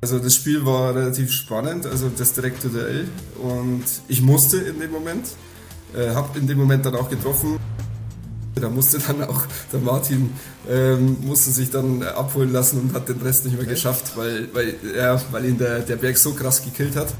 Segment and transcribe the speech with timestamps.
[0.00, 3.08] Also das Spiel war relativ spannend, also das direkte Duell
[3.42, 5.26] und ich musste in dem Moment,
[5.92, 7.58] äh, habe in dem Moment dann auch getroffen.
[8.54, 9.42] Da musste dann auch
[9.72, 10.30] der Martin
[10.68, 14.76] ähm, musste sich dann abholen lassen und hat den Rest nicht mehr geschafft, weil, weil,
[14.96, 17.12] ja, weil ihn der, der Berg so krass gekillt hat.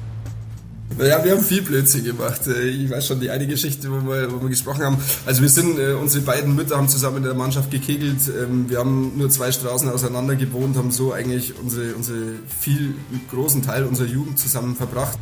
[0.97, 2.47] Naja, wir haben viel Blödsinn gemacht.
[2.47, 4.99] Äh, ich weiß schon die eine Geschichte, wo wir, wo wir gesprochen haben.
[5.27, 8.21] Also wir sind, äh, unsere beiden Mütter haben zusammen in der Mannschaft gekegelt.
[8.29, 12.95] Ähm, wir haben nur zwei Straßen auseinander gewohnt, haben so eigentlich unsere, unsere viel
[13.31, 15.19] großen Teil unserer Jugend zusammen verbracht.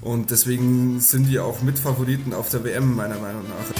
[0.00, 3.76] Und deswegen sind die auch Mitfavoriten auf der WM, meiner Meinung nach.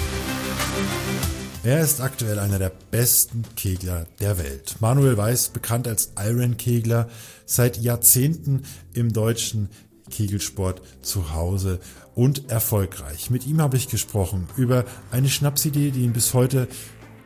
[1.63, 4.77] Er ist aktuell einer der besten Kegler der Welt.
[4.79, 7.09] Manuel Weiß, bekannt als Iron Kegler,
[7.45, 9.69] seit Jahrzehnten im deutschen
[10.11, 11.81] Kegelsport zu Hause
[12.15, 13.31] und erfolgreich.
[13.31, 16.69] Mit ihm habe ich gesprochen über eine Schnapsidee, die ihn bis heute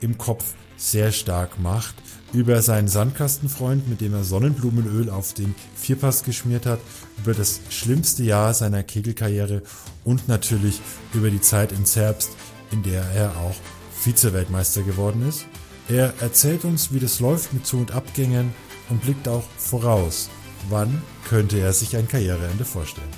[0.00, 1.94] im Kopf sehr stark macht,
[2.32, 6.80] über seinen Sandkastenfreund, mit dem er Sonnenblumenöl auf den Vierpass geschmiert hat,
[7.18, 9.62] über das schlimmste Jahr seiner Kegelkarriere
[10.04, 10.80] und natürlich
[11.12, 12.30] über die Zeit in Zerbst,
[12.70, 13.56] in der er auch
[14.00, 15.46] Vize-Weltmeister geworden ist.
[15.88, 18.54] Er erzählt uns, wie das läuft mit Zu- und Abgängen
[18.88, 20.30] und blickt auch voraus
[20.71, 23.10] Wann könnte er sich ein Karriereende vorstellen?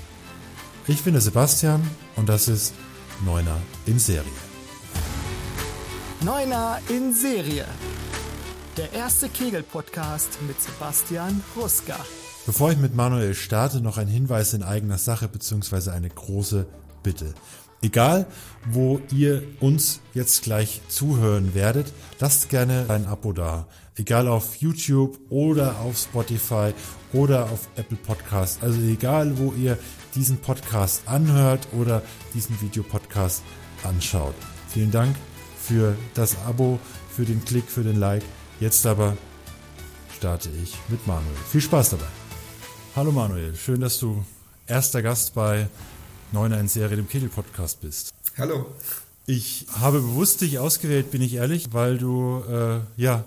[0.86, 1.83] Ich bin der Sebastian
[2.17, 2.72] und das ist
[3.27, 4.25] Neuner in Serie.
[6.22, 7.67] Neuner in Serie.
[8.78, 11.98] Der erste Kegel-Podcast mit Sebastian Ruska.
[12.47, 15.91] Bevor ich mit Manuel starte, noch ein Hinweis in eigener Sache bzw.
[15.91, 16.64] eine große
[17.03, 17.34] Bitte.
[17.83, 18.27] Egal,
[18.64, 23.66] wo ihr uns jetzt gleich zuhören werdet, lasst gerne ein Abo da.
[23.96, 26.72] Egal auf YouTube oder auf Spotify
[27.12, 28.62] oder auf Apple Podcast.
[28.62, 29.78] Also egal, wo ihr
[30.14, 32.00] diesen Podcast anhört oder
[32.32, 33.42] diesen Videopodcast
[33.82, 34.34] anschaut.
[34.68, 35.14] Vielen Dank
[35.58, 36.78] für das Abo,
[37.14, 38.22] für den Klick, für den Like.
[38.60, 39.14] Jetzt aber
[40.16, 41.36] starte ich mit Manuel.
[41.50, 42.08] Viel Spaß dabei.
[42.96, 44.24] Hallo Manuel, schön, dass du
[44.66, 45.68] erster Gast bei
[46.32, 48.14] Neuner in Serie, dem Kegel-Podcast bist.
[48.38, 48.74] Hallo.
[49.26, 53.26] Ich habe bewusst dich ausgewählt, bin ich ehrlich, weil du äh, ja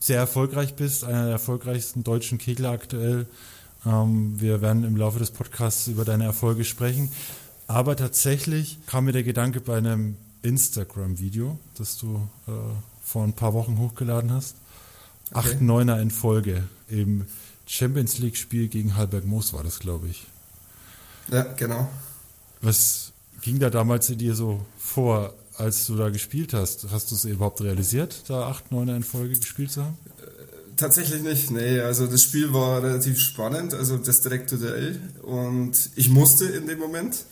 [0.00, 3.26] sehr erfolgreich bist, einer der erfolgreichsten deutschen Kegler aktuell.
[3.86, 7.12] Ähm, wir werden im Laufe des Podcasts über deine Erfolge sprechen.
[7.66, 12.50] Aber tatsächlich kam mir der Gedanke bei einem Instagram-Video, das du äh,
[13.04, 14.56] vor ein paar Wochen hochgeladen hast.
[15.30, 15.38] Okay.
[15.38, 17.26] Acht Neuner in Folge im
[17.66, 20.26] Champions League-Spiel gegen Halberg Moos war das, glaube ich.
[21.28, 21.88] Ja, genau.
[22.62, 23.12] Was
[23.42, 26.86] ging da damals in dir so vor, als du da gespielt hast?
[26.90, 29.96] Hast du es überhaupt realisiert, da acht, neun in Folge gespielt zu haben?
[30.76, 31.80] Tatsächlich nicht, nee.
[31.80, 34.98] Also das Spiel war relativ spannend, also das direkte Duell.
[35.22, 37.24] Und ich musste in dem Moment,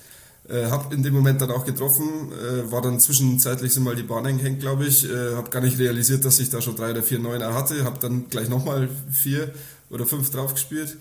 [0.49, 4.03] äh, habe in dem Moment dann auch getroffen, äh, war dann zwischenzeitlich so mal die
[4.03, 5.09] Bahn hängt, glaube ich.
[5.09, 7.85] Äh, habe gar nicht realisiert, dass ich da schon drei oder vier Neuner hatte.
[7.85, 9.51] Habe dann gleich nochmal vier
[9.89, 10.99] oder fünf drauf gespielt.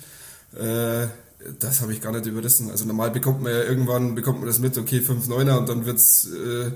[0.57, 1.07] Äh,
[1.59, 2.71] das habe ich gar nicht überrissen.
[2.71, 5.85] Also normal bekommt man ja irgendwann bekommt man das mit, okay, 5 9 und dann
[5.85, 6.71] wird es äh,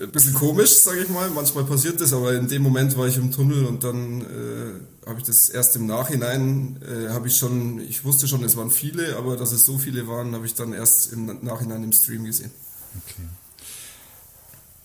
[0.00, 1.30] ein bisschen komisch, sage ich mal.
[1.30, 5.20] Manchmal passiert das, aber in dem Moment war ich im Tunnel und dann äh, habe
[5.20, 9.16] ich das erst im Nachhinein, äh, habe ich schon, ich wusste schon, es waren viele,
[9.16, 12.50] aber dass es so viele waren, habe ich dann erst im Nachhinein im Stream gesehen.
[12.96, 13.28] Okay.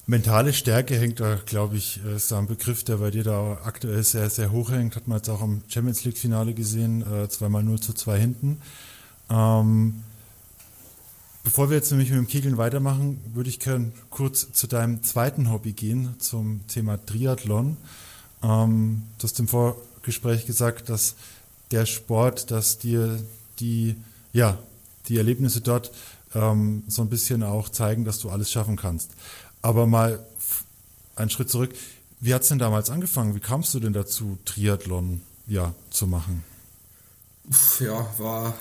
[0.09, 3.59] Mentale Stärke hängt da, glaube ich, äh, ist da ein Begriff, der bei dir da
[3.63, 4.95] aktuell sehr, sehr hoch hängt.
[4.95, 8.61] Hat man jetzt auch im Champions League Finale gesehen, äh, zweimal 0 zu 2 hinten.
[9.29, 10.03] Ähm,
[11.43, 15.51] bevor wir jetzt nämlich mit dem Kegeln weitermachen, würde ich gerne kurz zu deinem zweiten
[15.51, 17.77] Hobby gehen, zum Thema Triathlon.
[18.43, 21.15] Ähm, du hast im Vorgespräch gesagt, dass
[21.71, 23.19] der Sport, dass dir
[23.59, 23.95] die,
[24.33, 24.57] ja,
[25.07, 25.91] die Erlebnisse dort
[26.35, 29.11] ähm, so ein bisschen auch zeigen, dass du alles schaffen kannst.
[29.61, 30.25] Aber mal
[31.15, 31.73] einen Schritt zurück.
[32.19, 33.35] Wie hat es denn damals angefangen?
[33.35, 36.43] Wie kamst du denn dazu, Triathlon ja, zu machen?
[37.79, 38.55] Ja, war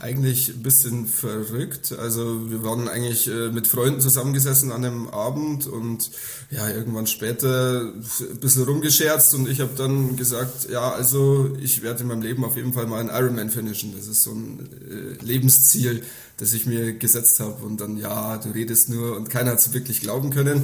[0.00, 1.92] eigentlich ein bisschen verrückt.
[1.92, 6.10] Also wir waren eigentlich äh, mit Freunden zusammengesessen an einem Abend und
[6.50, 12.02] ja, irgendwann später ein bisschen rumgescherzt und ich habe dann gesagt, ja, also ich werde
[12.02, 13.94] in meinem Leben auf jeden Fall mal einen Ironman finishen.
[13.94, 16.02] Das ist so ein äh, Lebensziel,
[16.38, 17.62] das ich mir gesetzt habe.
[17.62, 20.62] Und dann, ja, du redest nur und keiner hat es wirklich glauben können.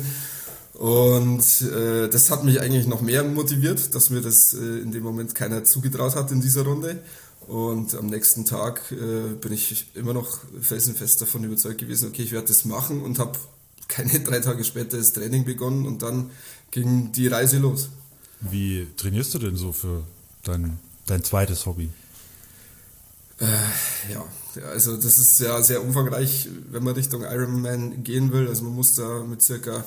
[0.79, 5.03] Und äh, das hat mich eigentlich noch mehr motiviert, dass mir das äh, in dem
[5.03, 7.01] Moment keiner zugetraut hat in dieser Runde.
[7.49, 12.31] Und am nächsten Tag äh, bin ich immer noch felsenfest davon überzeugt gewesen, okay, ich
[12.31, 13.37] werde das machen und habe
[13.89, 16.31] keine drei Tage später das Training begonnen und dann
[16.71, 17.89] ging die Reise los.
[18.41, 20.05] Wie trainierst du denn so für
[20.45, 21.91] dein, dein zweites Hobby?
[23.41, 23.47] Äh,
[24.13, 24.25] ja,
[24.71, 28.47] also das ist ja sehr umfangreich, wenn man Richtung Ironman gehen will.
[28.47, 29.85] Also man muss da mit circa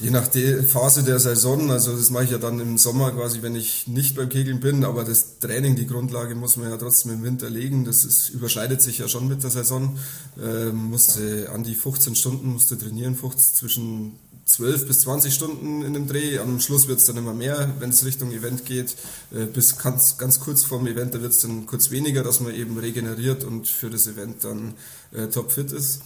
[0.00, 3.42] Je nach der Phase der Saison, also das mache ich ja dann im Sommer quasi,
[3.42, 7.12] wenn ich nicht beim Kegeln bin, aber das Training, die Grundlage muss man ja trotzdem
[7.12, 7.84] im Winter legen.
[7.84, 9.96] Das ist, überschneidet sich ja schon mit der Saison.
[10.42, 15.94] Ähm, musste an die 15 Stunden musste trainieren, 15, zwischen 12 bis 20 Stunden in
[15.94, 16.38] dem Dreh.
[16.38, 18.96] Am Schluss wird es dann immer mehr, wenn es Richtung Event geht.
[19.32, 22.52] Äh, bis ganz, ganz kurz vorm Event, da wird es dann kurz weniger, dass man
[22.52, 24.74] eben regeneriert und für das Event dann
[25.12, 26.00] äh, topfit ist.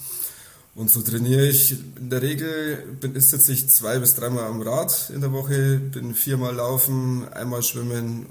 [0.78, 5.10] Und so trainiere ich in der Regel, bin, sitze ich zwei bis dreimal am Rad
[5.12, 8.26] in der Woche, bin viermal laufen, einmal schwimmen,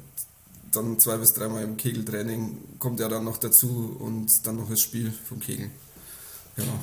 [0.71, 4.79] dann zwei bis dreimal im Kegeltraining, kommt ja dann noch dazu und dann noch das
[4.79, 5.71] Spiel vom Kegeln.
[6.55, 6.79] Genau.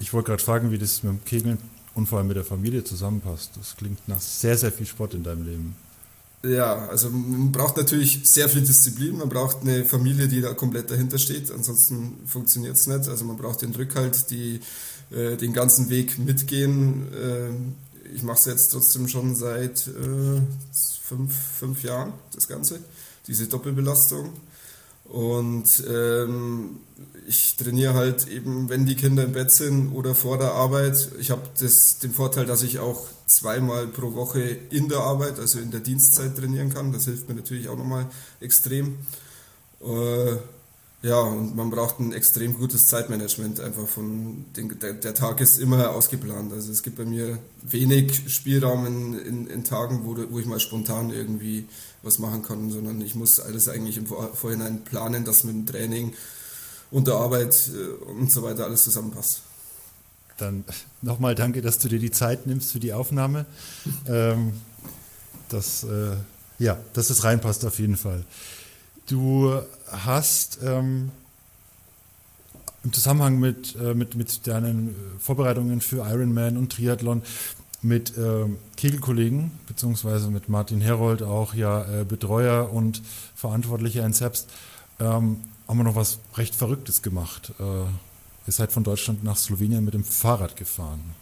[0.00, 1.58] Ich wollte gerade fragen, wie das mit dem Kegeln
[1.94, 3.52] und vor allem mit der Familie zusammenpasst.
[3.56, 5.76] Das klingt nach sehr, sehr viel Sport in deinem Leben.
[6.44, 10.88] Ja, also man braucht natürlich sehr viel Disziplin, man braucht eine Familie, die da komplett
[10.88, 13.08] dahinter steht, ansonsten funktioniert es nicht.
[13.08, 14.60] Also man braucht den Rückhalt, die
[15.10, 17.12] äh, den ganzen Weg mitgehen.
[17.12, 20.40] Äh, ich mache es jetzt trotzdem schon seit äh,
[21.02, 22.78] fünf, fünf Jahren, das Ganze,
[23.26, 24.30] diese Doppelbelastung.
[25.08, 26.80] Und ähm,
[27.26, 31.10] ich trainiere halt eben, wenn die Kinder im Bett sind oder vor der Arbeit.
[31.18, 34.40] Ich habe den Vorteil, dass ich auch zweimal pro Woche
[34.70, 36.92] in der Arbeit, also in der Dienstzeit trainieren kann.
[36.92, 38.06] Das hilft mir natürlich auch nochmal
[38.40, 38.96] extrem.
[39.80, 40.36] Äh,
[41.00, 45.60] ja, und man braucht ein extrem gutes Zeitmanagement einfach von den, der, der, Tag ist
[45.60, 46.52] immer ausgeplant.
[46.52, 50.58] Also es gibt bei mir wenig Spielraum in, in, in Tagen, wo, wo ich mal
[50.58, 51.66] spontan irgendwie
[52.02, 56.14] was machen kann, sondern ich muss alles eigentlich im Vorhinein planen, dass mit dem Training
[56.90, 59.42] und der Arbeit äh, und so weiter alles zusammenpasst.
[60.36, 60.64] Dann
[61.02, 63.46] nochmal danke, dass du dir die Zeit nimmst für die Aufnahme.
[64.06, 64.52] ähm,
[65.48, 66.16] dass, äh,
[66.58, 68.24] ja, dass es reinpasst auf jeden Fall.
[69.06, 69.60] Du
[69.90, 71.10] hast ähm,
[72.84, 77.22] im Zusammenhang mit, äh, mit, mit deinen Vorbereitungen für Ironman und Triathlon
[77.82, 78.46] mit äh,
[78.76, 83.02] Kegelkollegen, beziehungsweise mit Martin Herold auch ja äh, Betreuer und
[83.34, 84.50] Verantwortlicher in Selbst,
[84.98, 87.52] ähm, haben wir noch was recht Verrücktes gemacht.
[87.60, 91.14] Äh, ihr seid von Deutschland nach Slowenien mit dem Fahrrad gefahren.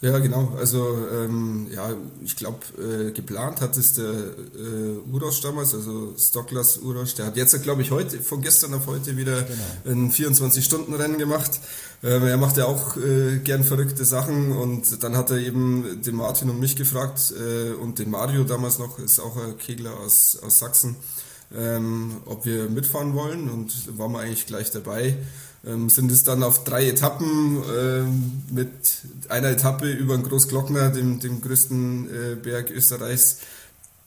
[0.00, 0.52] Ja, genau.
[0.58, 6.78] Also ähm, ja, ich glaube, äh, geplant hat es der äh, Uros damals, also Stocklas
[6.78, 7.14] Uros.
[7.14, 9.62] Der hat jetzt, glaube ich, heute, von gestern auf heute wieder genau.
[9.86, 11.58] ein 24-Stunden-Rennen gemacht.
[12.02, 16.16] Ähm, er macht ja auch äh, gern verrückte Sachen und dann hat er eben den
[16.16, 20.38] Martin und mich gefragt äh, und den Mario damals noch, ist auch ein Kegler aus,
[20.44, 20.96] aus Sachsen,
[21.56, 25.16] ähm, ob wir mitfahren wollen und waren wir eigentlich gleich dabei
[25.66, 28.70] ähm, sind es dann auf drei Etappen ähm, mit
[29.28, 33.38] einer Etappe über den Großglockner, dem, dem größten äh, Berg Österreichs,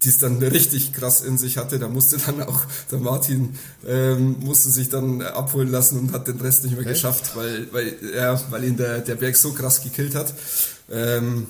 [0.04, 1.80] die es dann richtig krass in sich hatte.
[1.80, 2.62] Da musste dann auch
[2.92, 3.58] der Martin
[3.88, 6.94] ähm, musste sich dann abholen lassen und hat den Rest nicht mehr okay.
[6.94, 10.34] geschafft, weil, weil, ja, weil ihn der, der Berg so krass gekillt hat.
[10.92, 11.48] Ähm,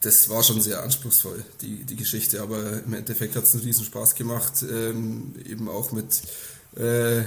[0.00, 3.84] das war schon sehr anspruchsvoll, die, die Geschichte, aber im Endeffekt hat es einen riesen
[3.84, 6.22] Spaß gemacht, ähm, eben auch mit
[6.76, 7.24] äh,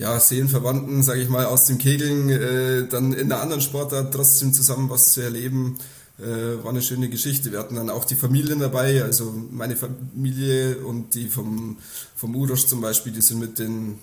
[0.00, 4.54] ja, Seelenverwandten, sage ich mal, aus dem Kegeln, äh, dann in einer anderen Sportart trotzdem
[4.54, 5.76] zusammen was zu erleben,
[6.18, 7.52] äh, war eine schöne Geschichte.
[7.52, 11.76] Wir hatten dann auch die Familien dabei, also meine Familie und die vom,
[12.16, 13.98] vom Urosch zum Beispiel, die sind mit den,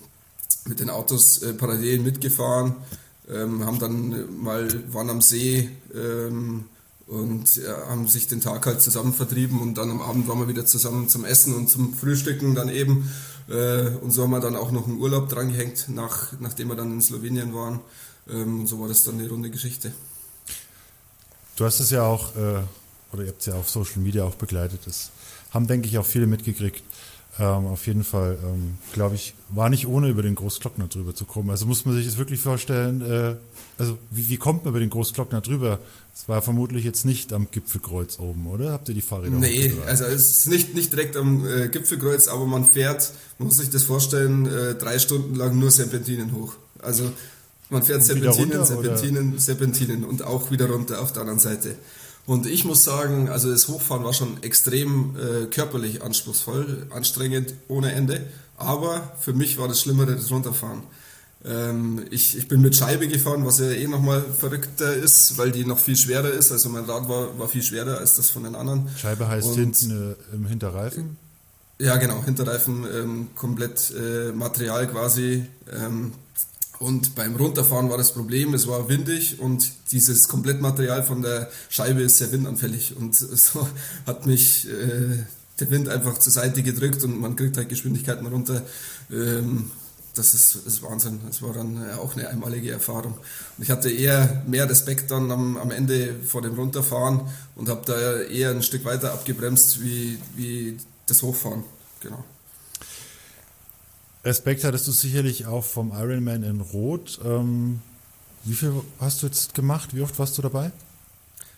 [0.66, 2.76] mit den Autos äh, parallel mitgefahren,
[3.28, 6.66] ähm, haben dann mal, waren am See, ähm,
[7.08, 10.48] und ja, haben sich den Tag halt zusammen vertrieben und dann am Abend waren wir
[10.48, 13.10] wieder zusammen zum Essen und zum Frühstücken dann eben
[13.48, 16.76] äh, und so haben wir dann auch noch einen Urlaub dran gehängt, nach, nachdem wir
[16.76, 17.80] dann in Slowenien waren.
[18.28, 19.92] Ähm, und so war das dann eine runde Geschichte.
[21.56, 22.62] Du hast es ja auch, äh,
[23.12, 24.80] oder ihr habt es ja auf Social Media auch begleitet.
[24.84, 25.10] Das
[25.50, 26.82] haben, denke ich, auch viele mitgekriegt.
[27.40, 31.24] Ähm, auf jeden Fall, ähm, glaube ich, war nicht ohne über den Großglockner drüber zu
[31.24, 31.50] kommen.
[31.50, 33.36] Also muss man sich das wirklich vorstellen, äh,
[33.78, 35.78] also wie, wie kommt man über den Großglockner drüber?
[36.20, 38.72] Es war vermutlich jetzt nicht am Gipfelkreuz oben, oder?
[38.72, 42.44] Habt ihr die Fahrräder Nee, also es ist nicht, nicht direkt am äh, Gipfelkreuz, aber
[42.44, 46.54] man fährt, man muss sich das vorstellen, äh, drei Stunden lang nur Serpentinen hoch.
[46.80, 47.12] Also
[47.70, 49.40] man fährt und Serpentinen, runter, Serpentinen, oder?
[49.40, 51.76] Serpentinen und auch wieder runter auf der anderen Seite.
[52.26, 57.92] Und ich muss sagen, also das Hochfahren war schon extrem äh, körperlich anspruchsvoll, anstrengend ohne
[57.92, 58.26] Ende.
[58.56, 60.82] Aber für mich war das Schlimmere das Runterfahren.
[61.44, 65.64] Ähm, ich, ich bin mit Scheibe gefahren, was ja eh nochmal verrückter ist, weil die
[65.64, 66.50] noch viel schwerer ist.
[66.50, 68.88] Also mein Rad war, war viel schwerer als das von den anderen.
[68.96, 71.16] Scheibe heißt Und, hinten äh, im Hinterreifen?
[71.78, 75.46] Ja, genau, Hinterreifen, ähm, komplett äh, Material quasi.
[75.72, 76.12] Ähm,
[76.80, 82.02] und beim Runterfahren war das Problem, es war windig und dieses Komplettmaterial von der Scheibe
[82.02, 82.96] ist sehr windanfällig.
[82.96, 83.68] Und so
[84.06, 85.24] hat mich äh,
[85.60, 88.62] der Wind einfach zur Seite gedrückt und man kriegt halt Geschwindigkeiten runter.
[89.10, 89.70] Ähm,
[90.14, 91.20] das ist, ist Wahnsinn.
[91.26, 93.14] Das war dann auch eine einmalige Erfahrung.
[93.14, 97.22] Und ich hatte eher mehr Respekt dann am, am Ende vor dem Runterfahren
[97.54, 101.64] und habe da eher ein Stück weiter abgebremst wie, wie das Hochfahren.
[102.00, 102.24] Genau.
[104.24, 107.20] Respekt hattest du sicherlich auch vom Ironman in Rot.
[107.24, 107.80] Ähm,
[108.44, 109.94] wie viel hast du jetzt gemacht?
[109.94, 110.72] Wie oft warst du dabei?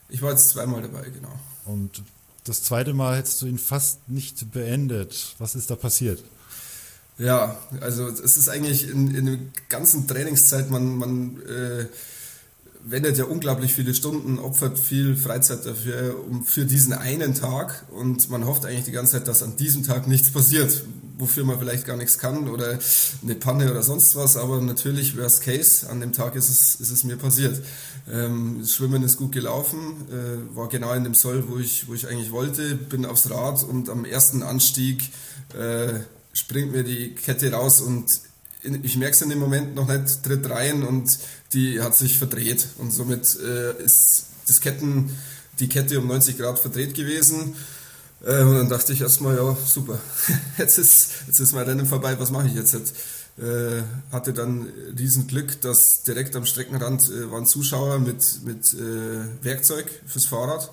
[0.08, 1.32] Ich war jetzt zweimal dabei, genau.
[1.64, 2.02] Und
[2.44, 5.34] das zweite Mal hättest du ihn fast nicht beendet.
[5.38, 6.22] Was ist da passiert?
[7.20, 11.84] Ja, also es ist eigentlich in, in der ganzen Trainingszeit, man, man äh,
[12.82, 17.84] wendet ja unglaublich viele Stunden, opfert viel Freizeit dafür, um, für diesen einen Tag.
[17.90, 20.82] Und man hofft eigentlich die ganze Zeit, dass an diesem Tag nichts passiert,
[21.18, 22.78] wofür man vielleicht gar nichts kann oder
[23.22, 26.90] eine Panne oder sonst was, aber natürlich, worst case, an dem Tag ist es, ist
[26.90, 27.60] es mir passiert.
[28.10, 31.92] Ähm, das Schwimmen ist gut gelaufen, äh, war genau in dem Soll, wo ich, wo
[31.92, 35.02] ich eigentlich wollte, bin aufs Rad und am ersten Anstieg
[35.52, 36.00] äh,
[36.32, 38.08] springt mir die Kette raus und
[38.62, 41.18] ich merke es in dem Moment noch nicht, tritt rein und
[41.52, 42.66] die hat sich verdreht.
[42.78, 45.16] Und somit äh, ist das Ketten,
[45.58, 47.54] die Kette um 90 Grad verdreht gewesen.
[48.22, 49.98] Äh, und dann dachte ich erstmal, ja, super,
[50.58, 52.74] jetzt ist, jetzt ist mein Rennen vorbei, was mache ich jetzt?
[53.40, 53.82] äh,
[54.12, 54.68] hatte dann
[54.98, 60.70] riesen Glück, dass direkt am Streckenrand äh, waren Zuschauer mit, mit äh, Werkzeug fürs Fahrrad.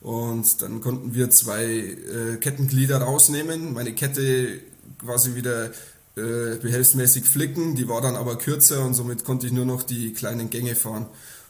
[0.00, 3.72] Und dann konnten wir zwei äh, Kettenglieder rausnehmen.
[3.72, 4.60] Meine Kette
[5.04, 5.66] quasi wieder
[6.16, 7.74] äh, behelfsmäßig flicken.
[7.74, 11.06] Die war dann aber kürzer und somit konnte ich nur noch die kleinen Gänge fahren.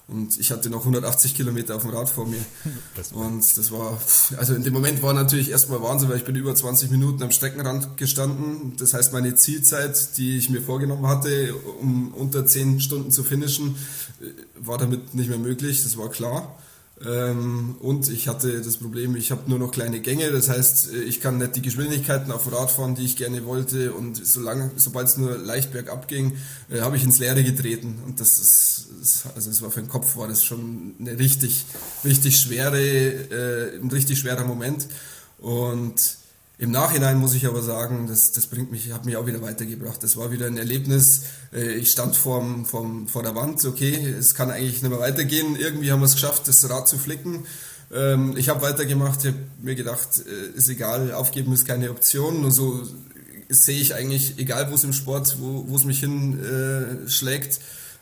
[0.06, 2.44] Und ich hatte noch 180 Kilometer auf dem Rad vor mir.
[3.14, 3.98] Und das war,
[4.36, 7.30] also in dem Moment war natürlich erstmal Wahnsinn, weil ich bin über 20 Minuten am
[7.30, 8.76] Streckenrand gestanden.
[8.76, 13.76] Das heißt, meine Zielzeit, die ich mir vorgenommen hatte, um unter 10 Stunden zu finishen,
[14.20, 15.82] äh, war damit nicht mehr möglich.
[15.82, 16.54] Das war klar.
[17.04, 21.02] Ähm, und ich hatte das Problem, ich habe nur noch kleine Gänge, das heißt, äh,
[21.02, 23.92] ich kann nicht die Geschwindigkeiten auf Rad fahren, die ich gerne wollte.
[23.92, 26.36] Und solange, sobald es nur leicht bergab ging,
[26.70, 27.98] äh, habe ich ins Leere getreten.
[28.06, 31.66] Und das ist, also es war für den Kopf war das schon eine richtig,
[32.04, 34.86] richtig schwere, äh, ein richtig schwerer Moment.
[35.38, 36.23] Und
[36.56, 40.02] im Nachhinein muss ich aber sagen, das, das bringt mich, hat mich auch wieder weitergebracht.
[40.02, 41.22] Das war wieder ein Erlebnis.
[41.52, 45.56] Äh, ich stand vorm, vorm, vor der Wand, okay, es kann eigentlich nicht mehr weitergehen.
[45.56, 47.44] Irgendwie haben wir es geschafft, das Rad zu flicken.
[47.92, 52.44] Ähm, ich habe weitergemacht, ich habe mir gedacht, äh, ist egal, aufgeben ist keine Option.
[52.44, 52.82] Und so
[53.48, 57.60] sehe ich eigentlich, egal wo es im Sport, wo, wo es mich hinschlägt, äh,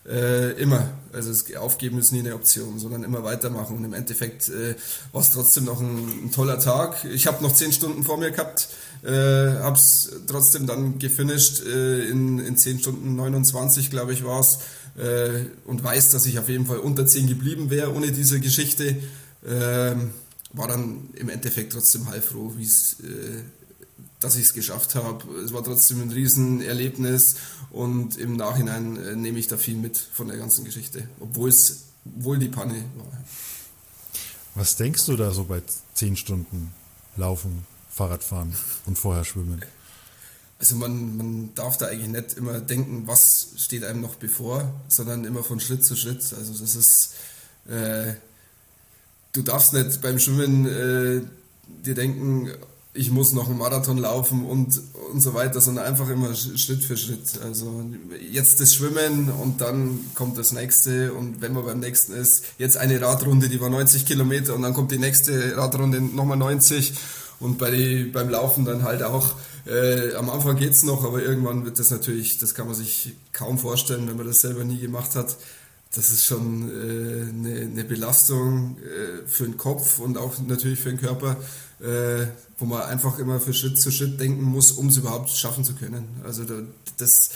[0.08, 0.90] äh, immer.
[1.12, 3.76] Also das Aufgeben ist nie eine Option, sondern immer weitermachen.
[3.76, 4.74] Und im Endeffekt äh,
[5.12, 7.04] war es trotzdem noch ein, ein, toller Tag.
[7.04, 8.68] Ich habe noch zehn Stunden vor mir gehabt,
[9.04, 14.40] äh, habe es trotzdem dann gefinisht äh, in, in 10 Stunden 29, glaube ich, war
[14.40, 14.58] es.
[14.96, 18.96] Äh, und weiß, dass ich auf jeden Fall unter 10 geblieben wäre ohne diese Geschichte.
[19.44, 19.94] Äh,
[20.54, 23.42] war dann im Endeffekt trotzdem heilfroh, wie es äh,
[24.22, 25.28] dass ich es geschafft habe.
[25.40, 27.36] Es war trotzdem ein Riesenerlebnis
[27.70, 31.84] und im Nachhinein äh, nehme ich da viel mit von der ganzen Geschichte, obwohl es
[32.04, 33.24] wohl die Panne war.
[34.54, 35.62] Was denkst du da so bei
[35.94, 36.72] zehn Stunden
[37.16, 38.54] Laufen, Fahrradfahren
[38.86, 39.64] und vorher Schwimmen?
[40.58, 45.24] Also man, man darf da eigentlich nicht immer denken, was steht einem noch bevor, sondern
[45.24, 46.32] immer von Schritt zu Schritt.
[46.38, 47.14] Also das ist,
[47.68, 48.12] äh,
[49.32, 51.22] du darfst nicht beim Schwimmen äh,
[51.84, 52.50] dir denken,
[52.94, 54.78] ich muss noch einen Marathon laufen und,
[55.10, 57.40] und so weiter, sondern einfach immer Schritt für Schritt.
[57.42, 57.84] Also
[58.30, 62.76] jetzt das Schwimmen und dann kommt das nächste und wenn man beim nächsten ist, jetzt
[62.76, 66.92] eine Radrunde, die war 90 Kilometer und dann kommt die nächste Radrunde nochmal 90
[67.40, 69.34] und bei die, beim Laufen dann halt auch.
[69.64, 73.58] Äh, am Anfang geht's noch, aber irgendwann wird das natürlich, das kann man sich kaum
[73.58, 75.36] vorstellen, wenn man das selber nie gemacht hat.
[75.94, 80.90] Das ist schon äh, eine, eine Belastung äh, für den Kopf und auch natürlich für
[80.90, 81.36] den Körper
[81.82, 82.26] äh,
[82.58, 85.74] wo man einfach immer für Schritt zu Schritt denken muss, um es überhaupt schaffen zu
[85.74, 86.20] können.
[86.24, 86.62] Also da,
[86.96, 87.30] das,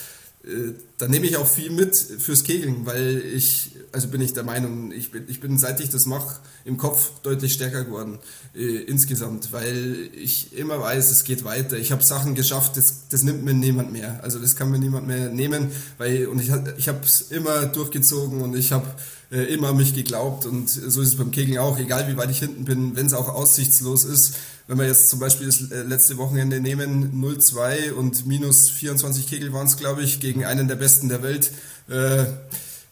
[0.44, 4.44] äh, da nehme ich auch viel mit fürs Kegeln, weil ich, also bin ich der
[4.44, 8.18] Meinung, ich bin, ich bin seit ich das mache, im Kopf deutlich stärker geworden
[8.54, 11.76] äh, insgesamt, weil ich immer weiß, es geht weiter.
[11.76, 14.20] Ich habe Sachen geschafft, das, das nimmt mir niemand mehr.
[14.22, 18.40] Also das kann mir niemand mehr nehmen, weil und ich, ich habe es immer durchgezogen
[18.40, 18.86] und ich habe
[19.30, 22.30] äh, immer an mich geglaubt und so ist es beim Kegeln auch, egal wie weit
[22.30, 24.34] ich hinten bin, wenn es auch aussichtslos ist.
[24.68, 29.52] Wenn wir jetzt zum Beispiel das äh, letzte Wochenende nehmen, 0-2 und minus 24 Kegel
[29.52, 31.50] waren es, glaube ich, gegen einen der Besten der Welt.
[31.88, 32.24] Äh,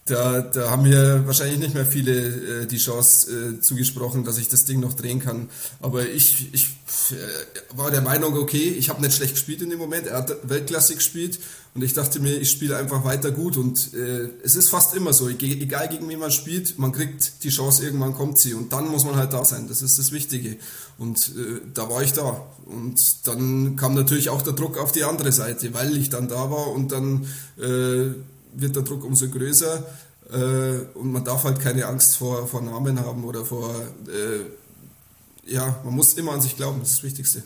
[0.06, 4.48] da, da haben mir wahrscheinlich nicht mehr viele äh, die Chance äh, zugesprochen, dass ich
[4.48, 5.48] das Ding noch drehen kann.
[5.80, 6.66] Aber ich, ich
[7.10, 10.06] äh, war der Meinung, okay, ich habe nicht schlecht gespielt in dem Moment.
[10.06, 11.38] Er hat Weltklasse gespielt
[11.74, 13.56] und ich dachte mir, ich spiele einfach weiter gut.
[13.56, 17.48] Und äh, es ist fast immer so, egal gegen wen man spielt, man kriegt die
[17.48, 18.52] Chance, irgendwann kommt sie.
[18.52, 19.68] Und dann muss man halt da sein.
[19.68, 20.58] Das ist das Wichtige.
[20.98, 22.46] Und äh, da war ich da.
[22.66, 26.50] Und dann kam natürlich auch der Druck auf die andere Seite, weil ich dann da
[26.50, 27.26] war und dann
[27.58, 28.14] äh,
[28.56, 29.84] wird der Druck umso größer
[30.30, 33.74] äh, und man darf halt keine Angst vor, vor Namen haben oder vor,
[34.06, 37.42] äh, ja, man muss immer an sich glauben, das ist das Wichtigste.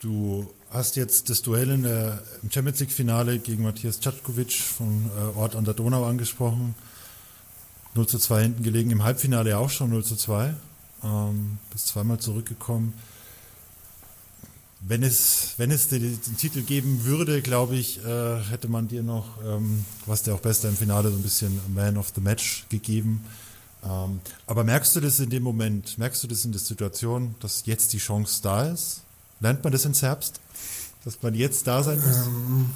[0.00, 5.10] Du hast jetzt das Duell in der, im Champions League Finale gegen Matthias Czatkovic von
[5.16, 6.74] äh, Ort an der Donau angesprochen.
[7.94, 10.54] 0 zu 2 hinten gelegen, im Halbfinale auch schon 0 zu 2.
[11.04, 12.92] Ähm, bist zweimal zurückgekommen.
[14.86, 19.02] Wenn es, wenn es den, den Titel geben würde, glaube ich, äh, hätte man dir
[19.02, 22.66] noch, ähm, was der auch Beste im Finale, so ein bisschen Man of the Match
[22.68, 23.24] gegeben.
[23.82, 27.64] Ähm, aber merkst du das in dem Moment, merkst du das in der Situation, dass
[27.64, 29.02] jetzt die Chance da ist?
[29.40, 30.40] Lernt man das in Herbst?
[31.04, 32.26] Dass man jetzt da sein muss?
[32.26, 32.70] Ähm,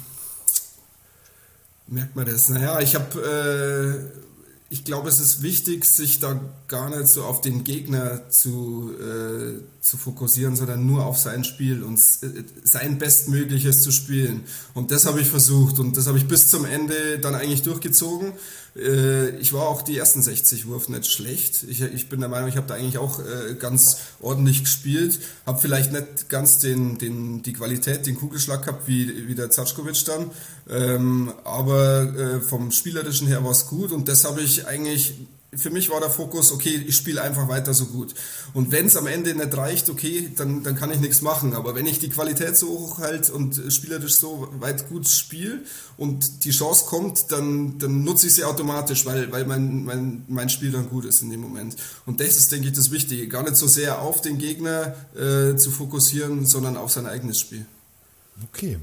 [1.87, 2.49] merkt man das?
[2.49, 4.29] Naja, ich habe äh,
[4.71, 9.59] ich glaube, es ist wichtig, sich da gar nicht so auf den Gegner zu, äh,
[9.81, 14.43] zu fokussieren, sondern nur auf sein Spiel und äh, sein Bestmögliches zu spielen.
[14.73, 18.33] Und das habe ich versucht und das habe ich bis zum Ende dann eigentlich durchgezogen.
[18.75, 21.63] Äh, ich war auch die ersten 60 Wurf nicht schlecht.
[21.67, 25.19] Ich, ich bin der Meinung, ich habe da eigentlich auch äh, ganz ordentlich gespielt.
[25.45, 30.07] Habe vielleicht nicht ganz den, den, die Qualität, den Kugelschlag gehabt wie, wie der Zatschkowitsch
[30.07, 30.31] dann.
[30.69, 35.15] Ähm, aber vom Spielerischen her war es gut und das habe ich eigentlich
[35.55, 38.13] für mich war der Fokus, okay, ich spiele einfach weiter so gut.
[38.53, 41.55] Und wenn es am Ende nicht reicht, okay, dann, dann kann ich nichts machen.
[41.55, 45.63] Aber wenn ich die Qualität so hoch halte und spielerisch so weit gut spiele
[45.97, 50.49] und die Chance kommt, dann, dann nutze ich sie automatisch, weil, weil mein, mein, mein
[50.49, 51.75] Spiel dann gut ist in dem Moment.
[52.05, 53.27] Und das ist, denke ich, das Wichtige.
[53.27, 57.65] Gar nicht so sehr auf den Gegner äh, zu fokussieren, sondern auf sein eigenes Spiel.
[58.51, 58.77] Okay.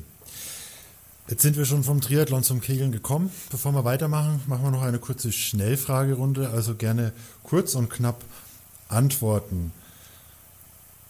[1.28, 3.30] Jetzt sind wir schon vom Triathlon zum Kegeln gekommen.
[3.50, 6.50] Bevor wir weitermachen, machen wir noch eine kurze Schnellfragerunde.
[6.50, 8.22] Also gerne kurz und knapp
[8.88, 9.72] antworten.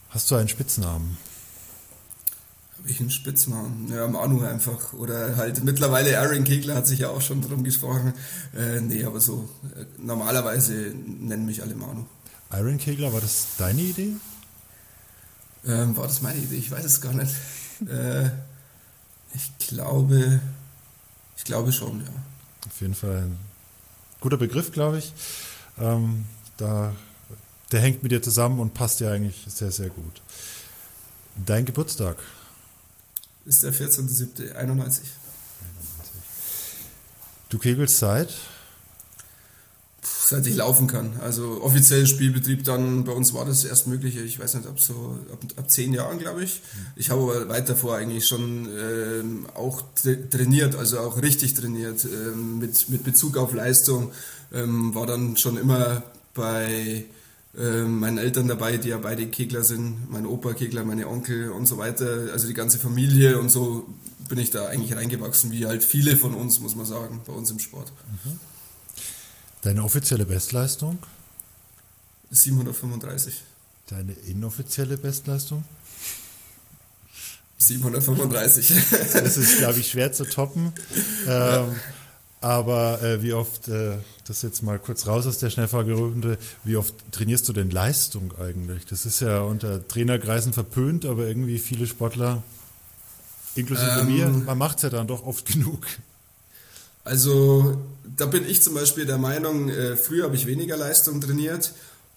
[0.08, 1.18] Hast du einen Spitznamen?
[2.78, 3.92] Habe ich einen Spitznamen?
[3.92, 4.94] Ja, Manu einfach.
[4.94, 8.14] Oder halt mittlerweile Aaron Kegler hat sich ja auch schon drum gesprochen.
[8.56, 9.46] Äh, nee, aber so
[9.78, 12.06] äh, normalerweise nennen mich alle Manu.
[12.48, 14.12] Aaron Kegler, war das deine Idee?
[15.66, 16.56] Ähm, war das meine Idee?
[16.56, 17.34] Ich weiß es gar nicht.
[17.86, 18.30] äh,
[19.36, 20.40] ich glaube,
[21.36, 22.10] ich glaube schon, ja.
[22.66, 23.38] Auf jeden Fall ein
[24.20, 25.12] guter Begriff, glaube ich.
[25.78, 26.24] Ähm,
[26.56, 26.94] da,
[27.70, 30.22] der hängt mit dir zusammen und passt dir eigentlich sehr, sehr gut.
[31.44, 32.16] Dein Geburtstag?
[33.44, 35.02] Ist der 14.07.91.
[37.48, 38.34] Du kegelst seit?
[40.28, 41.12] Seit ich laufen kann.
[41.20, 45.18] Also offiziell Spielbetrieb dann, bei uns war das erst mögliche, ich weiß nicht, ab so
[45.32, 46.62] ab, ab zehn Jahren, glaube ich.
[46.96, 49.82] Ich habe aber weiter vor eigentlich schon ähm, auch
[50.30, 54.10] trainiert, also auch richtig trainiert, ähm, mit, mit Bezug auf Leistung.
[54.52, 56.02] Ähm, war dann schon immer
[56.34, 57.04] bei
[57.56, 61.66] ähm, meinen Eltern dabei, die ja beide Kegler sind, mein Opa Kegler, meine Onkel und
[61.66, 63.86] so weiter, also die ganze Familie und so
[64.28, 67.50] bin ich da eigentlich reingewachsen, wie halt viele von uns, muss man sagen, bei uns
[67.52, 67.92] im Sport.
[68.24, 68.55] Mhm.
[69.62, 70.98] Deine offizielle Bestleistung?
[72.30, 73.42] 735.
[73.88, 75.64] Deine inoffizielle Bestleistung?
[77.58, 78.68] 735.
[79.14, 80.72] das ist, glaube ich, schwer zu toppen.
[81.26, 81.76] Ähm,
[82.40, 86.94] aber äh, wie oft, äh, das jetzt mal kurz raus aus der Schnellfragerunde, wie oft
[87.10, 88.84] trainierst du denn Leistung eigentlich?
[88.86, 92.42] Das ist ja unter Trainerkreisen verpönt, aber irgendwie viele Sportler,
[93.54, 95.86] inklusive ähm, mir, man macht es ja dann doch oft genug.
[97.06, 97.80] Also
[98.16, 101.72] da bin ich zum Beispiel der Meinung, äh, früher habe ich weniger Leistung trainiert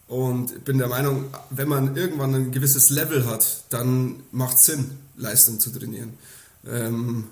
[0.08, 4.90] und bin der Meinung, wenn man irgendwann ein gewisses Level hat, dann macht es Sinn,
[5.16, 6.14] Leistung zu trainieren.
[6.68, 7.26] Ähm,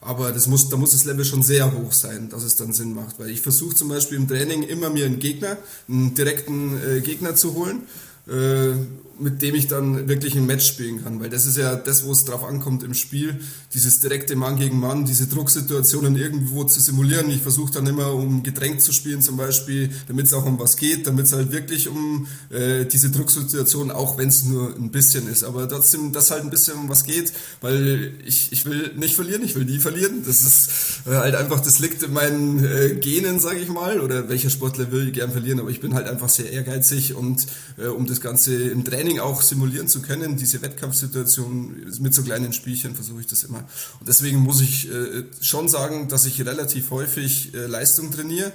[0.00, 2.94] aber das muss, da muss das Level schon sehr hoch sein, dass es dann Sinn
[2.94, 3.20] macht.
[3.20, 7.36] Weil ich versuche zum Beispiel im Training immer mir einen Gegner, einen direkten äh, Gegner
[7.36, 7.82] zu holen
[8.26, 8.74] äh,
[9.18, 11.20] mit dem ich dann wirklich ein Match spielen kann.
[11.20, 13.40] Weil das ist ja das, wo es drauf ankommt im Spiel,
[13.74, 17.30] dieses direkte Mann gegen Mann, diese Drucksituationen irgendwo zu simulieren.
[17.30, 20.76] Ich versuche dann immer, um gedrängt zu spielen zum Beispiel, damit es auch um was
[20.76, 25.28] geht, damit es halt wirklich um äh, diese Drucksituation, auch wenn es nur ein bisschen
[25.28, 29.14] ist, aber trotzdem, dass halt ein bisschen um was geht, weil ich, ich will nicht
[29.14, 30.22] verlieren, ich will nie verlieren.
[30.26, 30.68] Das ist
[31.06, 34.90] äh, halt einfach, das liegt in meinen äh, Genen, sage ich mal, oder welcher Sportler
[34.92, 37.46] will gern verlieren, aber ich bin halt einfach sehr ehrgeizig und
[37.78, 42.52] äh, um das Ganze im Training auch simulieren zu können, diese Wettkampfsituation mit so kleinen
[42.52, 43.64] Spielchen versuche ich das immer.
[44.00, 48.52] Und deswegen muss ich äh, schon sagen, dass ich relativ häufig äh, Leistung trainiere,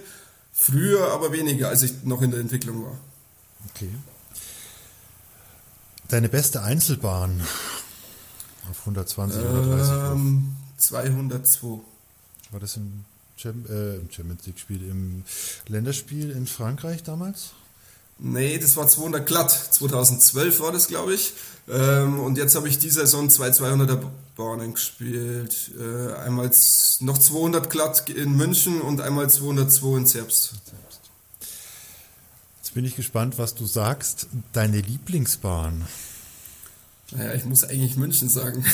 [0.51, 2.97] früher aber weniger, als ich noch in der Entwicklung war.
[3.69, 3.89] Okay.
[6.07, 7.41] Deine beste Einzelbahn
[8.69, 11.67] auf 120, 130 ähm, 202.
[12.51, 13.05] War das im,
[13.45, 15.23] äh, im Champions League Spiel, im
[15.67, 17.51] Länderspiel in Frankreich damals?
[18.23, 19.49] Nee, das war 200 glatt.
[19.49, 21.33] 2012 war das, glaube ich.
[21.67, 23.99] Ähm, und jetzt habe ich die Saison zwei 200er
[24.35, 25.71] Bahnen gespielt.
[25.79, 26.51] Äh, einmal
[26.99, 30.53] noch 200 glatt in München und einmal 202 in Zerbst.
[32.57, 34.27] Jetzt bin ich gespannt, was du sagst.
[34.53, 35.87] Deine Lieblingsbahn?
[37.13, 38.63] Naja, ich muss eigentlich München sagen.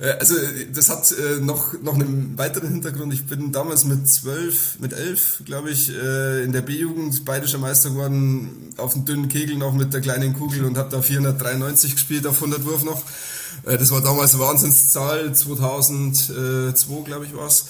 [0.00, 0.34] Äh, also
[0.72, 3.12] das hat äh, noch, noch einen weiteren Hintergrund.
[3.12, 7.90] Ich bin damals mit zwölf, mit elf, glaube ich, äh, in der B-Jugend bayerischer Meister
[7.90, 12.26] geworden, auf dem dünnen Kegel noch mit der kleinen Kugel und habe da 493 gespielt
[12.26, 13.02] auf 100 Wurf noch.
[13.66, 17.66] Äh, das war damals eine Wahnsinnszahl, 2002, glaube ich, war's.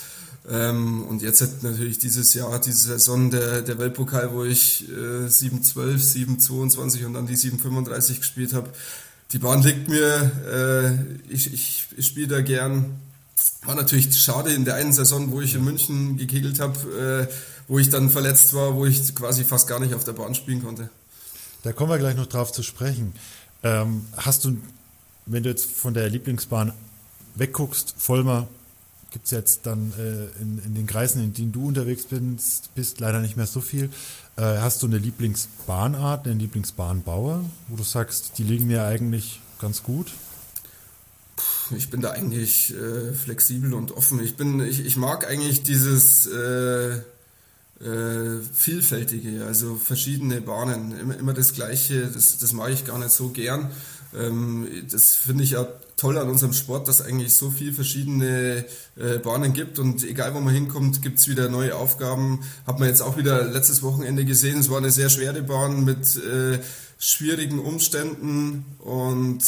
[0.49, 5.27] Ähm, und jetzt hat natürlich dieses Jahr, diese Saison der, der Weltpokal, wo ich äh,
[5.27, 8.71] 7-12, 7-22 und dann die 7-35 gespielt habe
[9.33, 10.33] die Bahn liegt mir,
[11.29, 13.01] äh, ich, ich, ich spiele da gern.
[13.65, 17.35] War natürlich schade in der einen Saison, wo ich in München gekegelt habe, äh,
[17.69, 20.63] wo ich dann verletzt war, wo ich quasi fast gar nicht auf der Bahn spielen
[20.63, 20.91] konnte.
[21.63, 23.13] Da kommen wir gleich noch drauf zu sprechen.
[23.63, 24.57] Ähm, hast du,
[25.27, 26.73] wenn du jetzt von der Lieblingsbahn
[27.35, 28.49] wegguckst, Vollmer,
[29.11, 33.01] gibt es jetzt dann äh, in, in, den Kreisen, in denen du unterwegs bist, bist
[33.01, 33.91] leider nicht mehr so viel.
[34.37, 39.83] Äh, hast du eine Lieblingsbahnart, einen Lieblingsbahnbauer, wo du sagst, die liegen mir eigentlich ganz
[39.83, 40.13] gut?
[41.77, 44.23] Ich bin da eigentlich äh, flexibel und offen.
[44.23, 47.01] Ich bin, ich, ich mag eigentlich dieses äh,
[47.81, 52.07] äh, vielfältige, also verschiedene Bahnen, immer, immer das Gleiche.
[52.07, 53.71] Das, das mag ich gar nicht so gern.
[54.19, 55.67] Ähm, das finde ich ja
[56.01, 58.65] toll an unserem Sport, dass eigentlich so viele verschiedene
[58.97, 62.41] äh, Bahnen gibt und egal wo man hinkommt, gibt es wieder neue Aufgaben.
[62.67, 66.17] Hat man jetzt auch wieder letztes Wochenende gesehen, es war eine sehr schwere Bahn mit
[66.17, 66.59] äh,
[66.99, 69.43] schwierigen Umständen und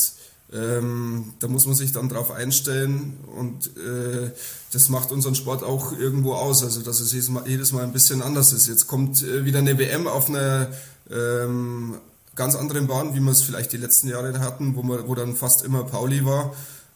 [0.53, 4.31] ähm, da muss man sich dann drauf einstellen und äh,
[4.73, 7.95] das macht unseren Sport auch irgendwo aus, also dass es jedes Mal, jedes Mal ein
[7.95, 8.69] bisschen anders ist.
[8.69, 10.69] Jetzt kommt äh, wieder eine WM auf einer
[11.11, 11.95] ähm,
[12.35, 15.37] ganz anderen Bahn, wie wir es vielleicht die letzten Jahre hatten, wo, wir, wo dann
[15.37, 16.55] fast immer Pauli war.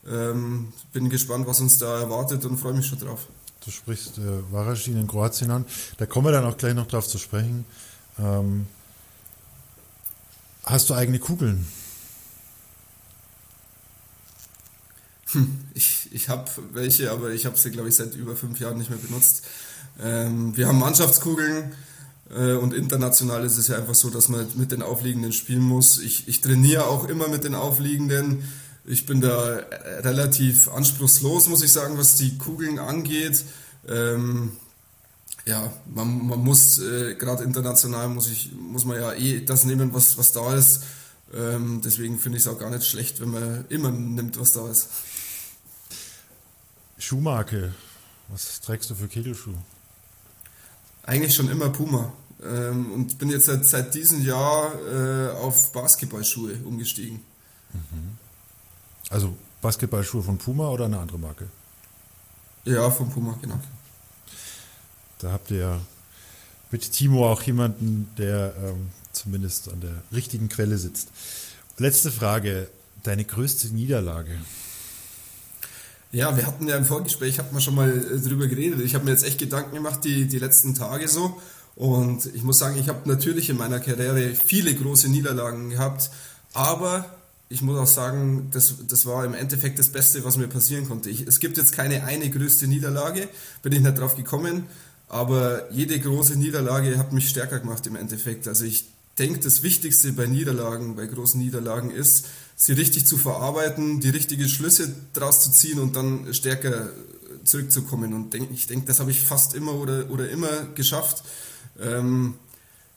[0.09, 3.27] Ähm, bin gespannt, was uns da erwartet und freue mich schon drauf.
[3.65, 5.65] Du sprichst äh, Varaschin in Kroatien an.
[5.99, 7.65] Da kommen wir dann auch gleich noch drauf zu sprechen.
[8.19, 8.67] Ähm,
[10.65, 11.67] hast du eigene Kugeln?
[15.33, 18.79] Hm, ich ich habe welche, aber ich habe sie, glaube ich, seit über fünf Jahren
[18.79, 19.45] nicht mehr benutzt.
[20.01, 21.75] Ähm, wir haben Mannschaftskugeln
[22.35, 25.99] und international ist es ja einfach so, dass man mit den Aufliegenden spielen muss.
[25.99, 28.43] Ich, ich trainiere auch immer mit den Aufliegenden.
[28.85, 33.45] Ich bin da äh, relativ anspruchslos, muss ich sagen, was die Kugeln angeht.
[33.89, 34.53] Ähm,
[35.45, 39.95] ja, man, man muss äh, gerade international muss ich muss man ja eh das nehmen,
[39.95, 40.83] was was da ist.
[41.35, 44.69] Ähm, deswegen finde ich es auch gar nicht schlecht, wenn man immer nimmt, was da
[44.69, 44.89] ist.
[46.99, 47.73] Schuhmarke.
[48.29, 49.55] Was trägst du für Kegelschuhe?
[51.07, 52.13] Eigentlich schon immer Puma.
[52.43, 57.21] Ähm, und bin jetzt seit, seit diesem Jahr äh, auf Basketballschuhe umgestiegen.
[57.73, 58.19] Mhm.
[59.09, 61.49] Also Basketballschuhe von Puma oder eine andere Marke?
[62.65, 63.59] Ja, von Puma, genau.
[65.19, 65.81] Da habt ihr ja
[66.71, 71.09] mit Timo auch jemanden, der ähm, zumindest an der richtigen Quelle sitzt.
[71.79, 72.69] Letzte Frage.
[73.03, 74.37] Deine größte Niederlage?
[76.17, 78.81] Ja, wir hatten ja im Vorgespräch, hat man schon mal äh, drüber geredet.
[78.81, 81.39] Ich habe mir jetzt echt Gedanken gemacht, die, die letzten Tage so.
[81.75, 86.09] Und ich muss sagen, ich habe natürlich in meiner Karriere viele große Niederlagen gehabt,
[86.55, 87.05] aber
[87.51, 91.11] ich muss auch sagen, das, das war im Endeffekt das Beste, was mir passieren konnte.
[91.11, 93.29] Ich, es gibt jetzt keine eine größte Niederlage,
[93.61, 94.65] bin ich nicht drauf gekommen,
[95.11, 98.49] aber jede große Niederlage hat mich stärker gemacht im Endeffekt.
[98.49, 98.87] Also ich
[99.19, 102.27] denke, das Wichtigste bei Niederlagen, bei großen Niederlagen ist,
[102.57, 106.91] sie richtig zu verarbeiten, die richtigen Schlüsse daraus zu ziehen und dann stärker
[107.45, 108.13] zurückzukommen.
[108.15, 111.23] Und denk, ich denke, das habe ich fast immer oder, oder immer geschafft.
[111.81, 112.35] Ähm,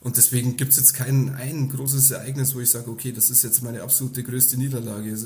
[0.02, 3.44] und deswegen gibt es jetzt kein ein großes Ereignis, wo ich sage, okay, das ist
[3.44, 5.12] jetzt meine absolute größte Niederlage.
[5.12, 5.20] Äh,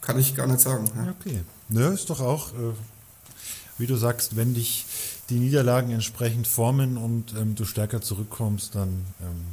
[0.00, 0.90] kann ich gar nicht sagen.
[0.96, 1.14] Ja.
[1.20, 1.40] Okay.
[1.70, 2.72] Ja, ist doch auch, äh,
[3.76, 4.86] wie du sagst, wenn dich
[5.30, 9.44] die Niederlagen entsprechend formen und ähm, du stärker zurückkommst, dann ähm,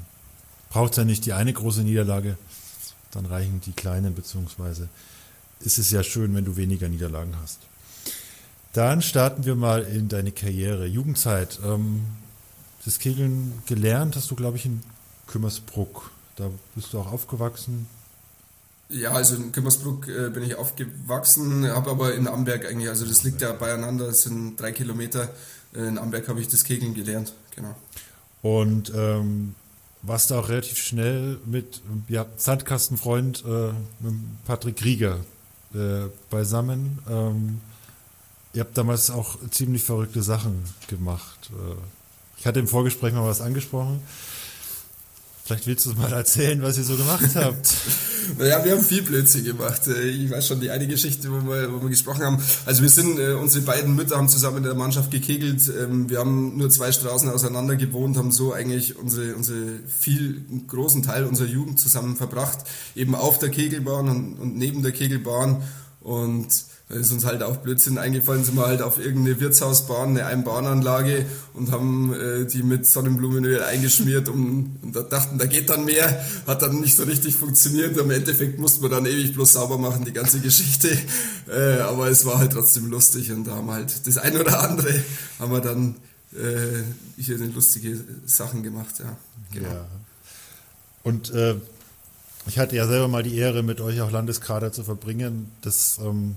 [0.70, 2.38] braucht es ja nicht die eine große Niederlage,
[3.12, 4.90] dann reichen die kleinen, beziehungsweise
[5.60, 7.60] ist es ja schön, wenn du weniger Niederlagen hast.
[8.74, 10.86] Dann starten wir mal in deine Karriere.
[10.86, 11.60] Jugendzeit.
[11.64, 12.06] Ähm,
[12.84, 14.84] das Kegeln gelernt hast du, glaube ich, in
[15.28, 16.12] Kümmersbruck.
[16.36, 17.88] Da bist du auch aufgewachsen.
[18.90, 23.24] Ja, also in Kümmersbruck äh, bin ich aufgewachsen, habe aber in Amberg eigentlich, also das
[23.24, 25.30] liegt ja beieinander, das sind drei Kilometer.
[25.76, 27.76] Äh, in Amberg habe ich das Kegeln gelernt, genau.
[28.42, 29.56] Und ähm,
[30.04, 33.72] warst du auch relativ schnell mit ja, Sandkastenfreund äh,
[34.46, 35.20] Patrick Krieger
[35.74, 37.00] äh, beisammen.
[37.10, 37.62] Ähm,
[38.54, 41.50] ihr habt damals auch ziemlich verrückte Sachen gemacht.
[41.52, 41.76] Äh,
[42.38, 44.02] ich hatte im Vorgespräch mal was angesprochen.
[45.46, 47.72] Vielleicht willst du es mal erzählen, was ihr so gemacht habt.
[48.40, 49.86] naja, wir haben viel Blödsinn gemacht.
[49.86, 52.42] Äh, ich weiß schon die eine Geschichte, wo wir, wo wir gesprochen haben.
[52.66, 55.72] Also wir sind, äh, unsere beiden Mütter haben zusammen in der Mannschaft gekegelt.
[55.80, 61.04] Ähm, wir haben nur zwei Straßen auseinander gewohnt, haben so eigentlich unsere, unsere viel, großen
[61.04, 62.66] Teil unserer Jugend zusammen verbracht.
[62.96, 65.62] Eben auf der Kegelbahn und, und neben der Kegelbahn.
[66.02, 66.48] Und
[66.88, 71.26] da ist uns halt auch Blödsinn eingefallen, sind wir halt auf irgendeine Wirtshausbahn, eine Einbahnanlage
[71.54, 76.24] und haben äh, die mit Sonnenblumenöl eingeschmiert um, und da dachten, da geht dann mehr,
[76.46, 77.98] hat dann nicht so richtig funktioniert.
[77.98, 80.96] Im Endeffekt mussten wir dann ewig bloß sauber machen, die ganze Geschichte.
[81.48, 84.62] Äh, aber es war halt trotzdem lustig und da haben wir halt das ein oder
[84.62, 85.04] andere
[85.40, 85.96] haben wir dann
[86.34, 86.84] äh,
[87.20, 89.18] hier lustige Sachen gemacht, ja.
[89.52, 89.70] Genau.
[89.70, 89.86] Ja.
[91.04, 91.56] Und äh,
[92.48, 95.52] ich hatte ja selber mal die Ehre, mit euch auch Landeskader zu verbringen.
[95.62, 96.36] Das ähm,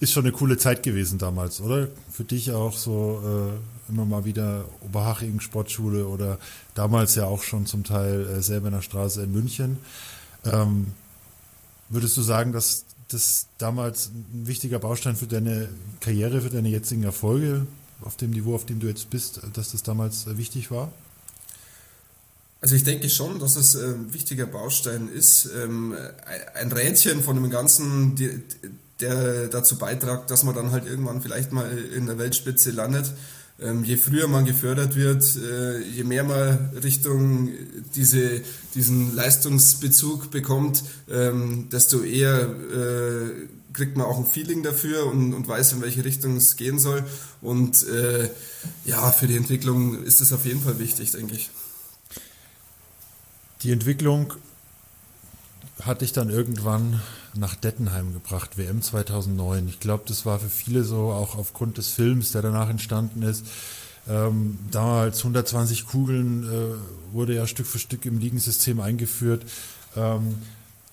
[0.00, 1.88] ist schon eine coole Zeit gewesen damals, oder?
[2.10, 6.38] Für dich auch so äh, immer mal wieder Oberhaching Sportschule oder
[6.74, 9.78] damals ja auch schon zum Teil äh, selber in der Straße in München.
[10.44, 10.92] Ähm,
[11.90, 15.68] würdest du sagen, dass das damals ein wichtiger Baustein für deine
[16.00, 17.66] Karriere, für deine jetzigen Erfolge
[18.02, 20.90] auf dem Niveau, auf dem du jetzt bist, dass das damals äh, wichtig war?
[22.62, 25.48] Also ich denke schon, dass es ein ähm, wichtiger Baustein ist.
[25.62, 25.94] Ähm,
[26.54, 28.14] ein Rädchen von dem Ganzen,
[29.00, 33.12] der dazu beitragt, dass man dann halt irgendwann vielleicht mal in der Weltspitze landet.
[33.62, 37.50] Ähm, je früher man gefördert wird, äh, je mehr man Richtung
[37.94, 38.40] diese,
[38.74, 45.46] diesen Leistungsbezug bekommt, ähm, desto eher äh, kriegt man auch ein Feeling dafür und, und
[45.46, 47.04] weiß, in welche Richtung es gehen soll.
[47.42, 48.30] Und äh,
[48.84, 51.50] ja, für die Entwicklung ist es auf jeden Fall wichtig, denke ich.
[53.62, 54.32] Die Entwicklung
[55.82, 57.00] hatte ich dann irgendwann
[57.34, 59.68] nach Dettenheim gebracht, WM 2009.
[59.68, 63.46] Ich glaube, das war für viele so, auch aufgrund des Films, der danach entstanden ist.
[64.08, 69.44] Ähm, damals 120 Kugeln äh, wurde ja Stück für Stück im Ligensystem eingeführt.
[69.96, 70.36] Ähm,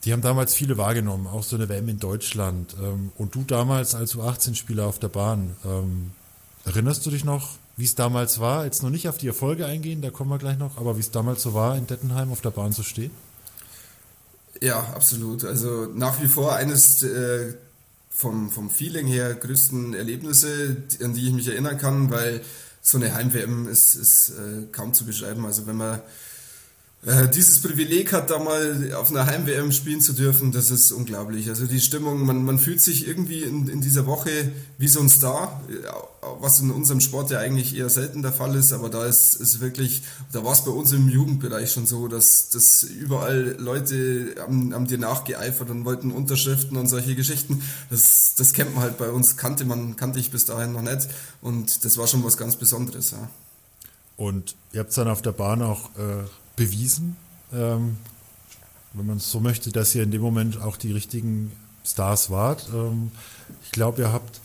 [0.04, 2.76] die haben damals viele wahrgenommen, auch so eine WM in Deutschland.
[2.82, 6.12] Ähm, und du damals als U18-Spieler auf der Bahn, ähm,
[6.66, 8.66] erinnerst du dich noch, wie es damals war?
[8.66, 11.12] Jetzt noch nicht auf die Erfolge eingehen, da kommen wir gleich noch, aber wie es
[11.12, 13.12] damals so war, in Dettenheim auf der Bahn zu stehen?
[14.62, 15.44] Ja, absolut.
[15.44, 17.54] Also nach wie vor eines äh,
[18.10, 22.42] vom, vom Feeling her größten Erlebnisse, an die ich mich erinnern kann, weil
[22.82, 25.46] so eine Heim-WM ist, ist äh, kaum zu beschreiben.
[25.46, 26.02] Also wenn man
[27.06, 31.48] äh, dieses Privileg hat, da mal auf einer Heim-WM spielen zu dürfen, das ist unglaublich.
[31.48, 35.08] Also die Stimmung, man, man fühlt sich irgendwie in, in dieser Woche wie so ein
[35.08, 35.88] Star, äh,
[36.40, 39.62] was in unserem Sport ja eigentlich eher selten der Fall ist, aber da ist, ist
[39.62, 44.74] wirklich, da war es bei uns im Jugendbereich schon so, dass, dass überall Leute haben,
[44.74, 47.62] haben dir nachgeeifert und wollten Unterschriften und solche Geschichten.
[47.92, 51.08] Das, das kennt man halt bei uns, kannte man, kannte ich bis dahin noch nicht
[51.42, 53.12] und das war schon was ganz Besonderes.
[53.12, 53.30] Ja.
[54.18, 56.24] Und ihr habt dann auf der Bahn auch äh
[56.58, 57.16] bewiesen,
[57.54, 57.96] ähm,
[58.92, 61.54] wenn man es so möchte, dass ihr in dem Moment auch die richtigen
[61.86, 62.68] Stars wart.
[62.74, 63.12] Ähm,
[63.64, 64.42] ich glaube, ihr habt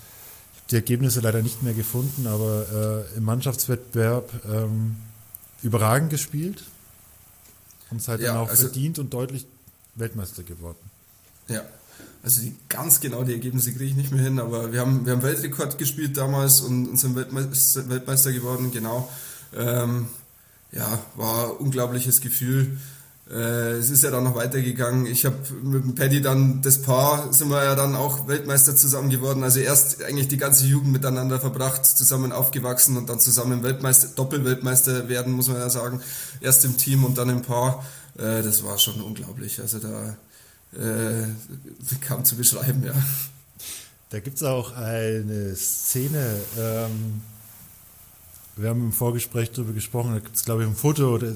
[0.70, 4.96] die Ergebnisse leider nicht mehr gefunden, aber äh, im Mannschaftswettbewerb ähm,
[5.62, 6.64] überragend gespielt
[7.90, 9.46] und seid ja, dann auch also, verdient und deutlich
[9.96, 10.78] Weltmeister geworden.
[11.48, 11.62] Ja,
[12.22, 15.12] also die, ganz genau die Ergebnisse kriege ich nicht mehr hin, aber wir haben, wir
[15.12, 19.08] haben Weltrekord gespielt damals und, und sind Weltmeister, Weltmeister geworden, genau.
[19.54, 20.06] Ähm,
[20.72, 22.78] ja, war ein unglaubliches Gefühl.
[23.30, 25.06] Äh, es ist ja dann noch weitergegangen.
[25.06, 29.10] Ich habe mit dem Paddy dann das Paar, sind wir ja dann auch Weltmeister zusammen
[29.10, 29.44] geworden.
[29.44, 35.08] Also erst eigentlich die ganze Jugend miteinander verbracht, zusammen aufgewachsen und dann zusammen Weltmeister, Doppelweltmeister
[35.08, 36.00] werden, muss man ja sagen.
[36.40, 37.84] Erst im Team und dann im Paar.
[38.18, 39.60] Äh, das war schon unglaublich.
[39.60, 40.16] Also da
[40.78, 41.26] äh,
[42.06, 42.94] kaum zu beschreiben, ja.
[44.10, 47.22] Da gibt es auch eine Szene, ähm,
[48.56, 51.32] wir haben im Vorgespräch darüber gesprochen, da gibt es, glaube ich, ein Foto oder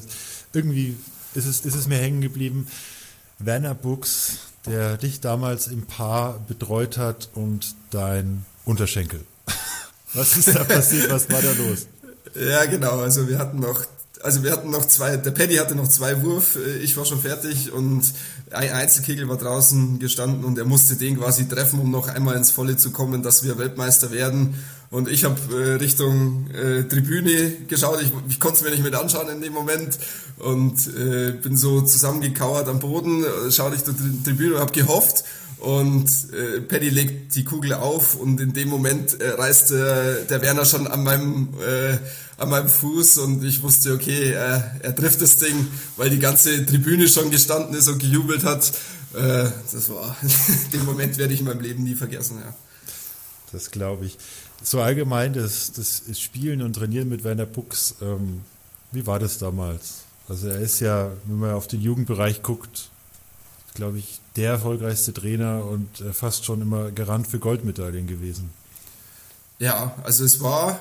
[0.53, 0.97] irgendwie
[1.35, 2.67] ist es, ist es mir hängen geblieben.
[3.39, 9.21] Werner Buchs, der dich damals im Paar betreut hat und dein Unterschenkel.
[10.15, 11.11] Was ist da passiert?
[11.11, 11.87] Was war da los?
[12.35, 13.01] Ja, genau.
[13.01, 13.85] Also wir hatten noch
[14.23, 17.21] also wir hatten noch zwei, der Paddy hatte noch zwei Wurf, äh, ich war schon
[17.21, 18.13] fertig und
[18.51, 22.51] ein Einzelkegel war draußen gestanden und er musste den quasi treffen, um noch einmal ins
[22.51, 24.55] Volle zu kommen, dass wir Weltmeister werden.
[24.91, 28.95] Und ich habe äh, Richtung äh, Tribüne geschaut, ich, ich konnte es mir nicht mit
[28.95, 29.99] anschauen in dem Moment
[30.39, 35.25] und äh, bin so zusammengekauert am Boden, äh, schaue die Tribüne und habe gehofft
[35.59, 40.43] und äh, Paddy legt die Kugel auf und in dem Moment äh, reißt äh, der
[40.43, 41.99] Werner schon an meinem äh,
[42.39, 46.67] an meinem Fuß und ich wusste, okay, äh, er trifft das Ding, weil die ganze
[46.67, 48.73] Tribüne schon gestanden ist und gejubelt hat.
[49.15, 50.17] Äh, das war,
[50.73, 52.55] den Moment werde ich in meinem Leben nie vergessen, ja.
[53.53, 54.19] Das glaube ich.
[54.69, 58.41] So allgemein, das, das Spielen und Trainieren mit Werner Buchs, ähm,
[58.91, 60.03] wie war das damals?
[60.29, 62.91] Also er ist ja, wenn man auf den Jugendbereich guckt,
[63.75, 68.51] glaube ich, der erfolgreichste Trainer und äh, fast schon immer Garant für Goldmedaillen gewesen.
[69.61, 70.81] Ja, also es war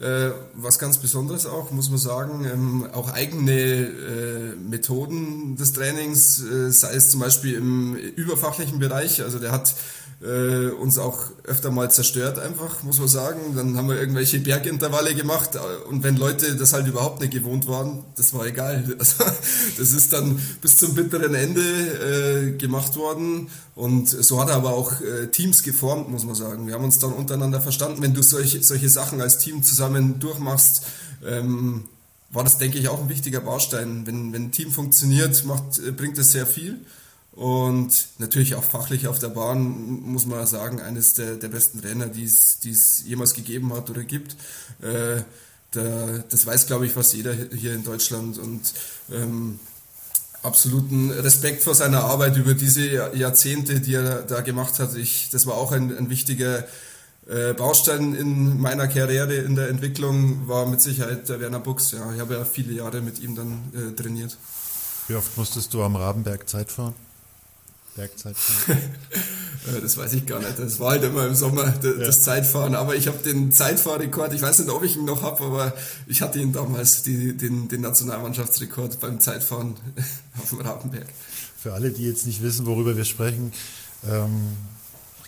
[0.00, 6.42] äh, was ganz Besonderes auch, muss man sagen, ähm, auch eigene äh, Methoden des Trainings,
[6.42, 9.22] äh, sei es zum Beispiel im überfachlichen Bereich.
[9.22, 9.74] Also der hat
[10.22, 13.40] äh, uns auch öfter mal zerstört einfach, muss man sagen.
[13.54, 15.50] Dann haben wir irgendwelche Bergintervalle gemacht
[15.88, 18.84] und wenn Leute das halt überhaupt nicht gewohnt waren, das war egal.
[18.98, 19.24] Also,
[19.78, 24.70] das ist dann bis zum bitteren Ende äh, gemacht worden und so hat er aber
[24.70, 26.66] auch äh, Teams geformt, muss man sagen.
[26.66, 30.86] Wir haben uns dann untereinander verstanden, wenn du solche, solche Sachen als Team zusammen durchmachst,
[31.24, 31.84] ähm,
[32.30, 34.06] war das, denke ich, auch ein wichtiger Baustein.
[34.06, 36.86] Wenn, wenn ein Team funktioniert, macht, äh, bringt es sehr viel.
[37.32, 42.06] Und natürlich auch fachlich auf der Bahn, muss man sagen, eines der, der besten Trainer,
[42.06, 44.36] die es jemals gegeben hat oder gibt.
[44.80, 45.20] Äh,
[45.72, 48.38] da, das weiß, glaube ich, fast jeder hier in Deutschland.
[48.38, 48.72] Und
[49.12, 49.58] ähm,
[50.46, 54.94] absoluten Respekt vor seiner Arbeit über diese Jahrzehnte, die er da gemacht hat.
[54.96, 56.64] Ich, das war auch ein, ein wichtiger
[57.28, 61.90] äh, Baustein in meiner Karriere in der Entwicklung, war mit Sicherheit der Werner Buchs.
[61.92, 64.38] Ja, ich habe ja viele Jahre mit ihm dann äh, trainiert.
[65.08, 66.94] Wie oft musstest du am Rabenberg Zeit fahren?
[67.96, 68.78] Bergzeitfahren?
[69.66, 70.58] Äh, das weiß ich gar nicht.
[70.58, 72.22] Das war halt immer im Sommer das ja.
[72.22, 72.74] Zeitfahren.
[72.74, 75.74] Aber ich habe den Zeitfahrrekord, ich weiß nicht, ob ich ihn noch habe, aber
[76.06, 79.74] ich hatte ihn damals, die, den, den Nationalmannschaftsrekord beim Zeitfahren
[80.40, 81.06] auf dem Rapenberg.
[81.58, 83.52] Für alle, die jetzt nicht wissen, worüber wir sprechen,
[84.08, 84.52] ähm,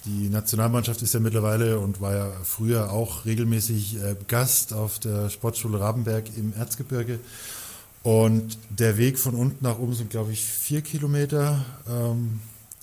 [0.05, 5.29] die Nationalmannschaft ist ja mittlerweile und war ja früher auch regelmäßig äh, Gast auf der
[5.31, 7.19] Sportschule Rabenberg im Erzgebirge.
[8.05, 11.65] Und der Weg von unten nach oben sind, glaube ich, vier Kilometer.
[11.89, 12.41] Ähm,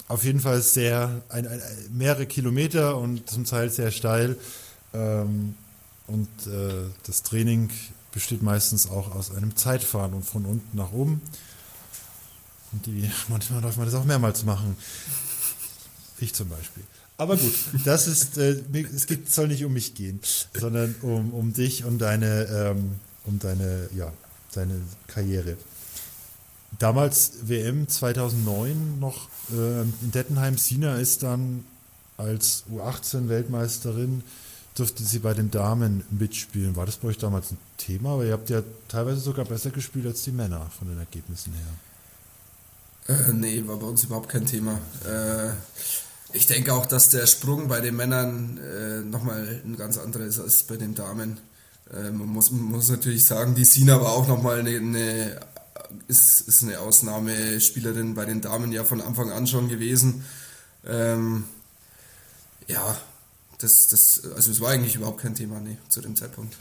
[0.07, 4.37] auf jeden Fall sehr, ein, ein, mehrere Kilometer und zum Teil sehr steil.
[4.93, 5.55] Ähm,
[6.07, 7.69] und äh, das Training
[8.11, 11.21] besteht meistens auch aus einem Zeitfahren und von unten nach oben.
[12.71, 14.75] Und die, manchmal darf man das auch mehrmals machen.
[16.19, 16.83] Ich zum Beispiel.
[17.17, 17.53] Aber gut,
[17.85, 18.61] das ist, äh,
[18.93, 20.19] es geht, soll nicht um mich gehen,
[20.53, 24.11] sondern um, um dich und deine, ähm, um deine, ja,
[24.53, 25.57] deine Karriere
[26.79, 30.57] damals WM 2009 noch äh, in Dettenheim.
[30.57, 31.65] Sina ist dann
[32.17, 34.23] als U18-Weltmeisterin,
[34.75, 36.75] durfte sie bei den Damen mitspielen.
[36.75, 38.13] War das bei euch damals ein Thema?
[38.13, 43.17] Aber ihr habt ja teilweise sogar besser gespielt als die Männer von den Ergebnissen her.
[43.17, 44.79] Äh, nee, war bei uns überhaupt kein Thema.
[45.07, 45.51] Äh,
[46.33, 50.39] ich denke auch, dass der Sprung bei den Männern äh, nochmal ein ganz anderer ist
[50.39, 51.37] als bei den Damen.
[51.93, 55.39] Äh, man, muss, man muss natürlich sagen, die Sina war auch nochmal eine, eine
[56.07, 60.25] ist, ist eine Ausnahmespielerin bei den Damen ja von Anfang an schon gewesen.
[60.85, 61.45] Ähm,
[62.67, 62.97] ja,
[63.59, 66.55] das, das, also es war eigentlich überhaupt kein Thema, nee, zu dem Zeitpunkt.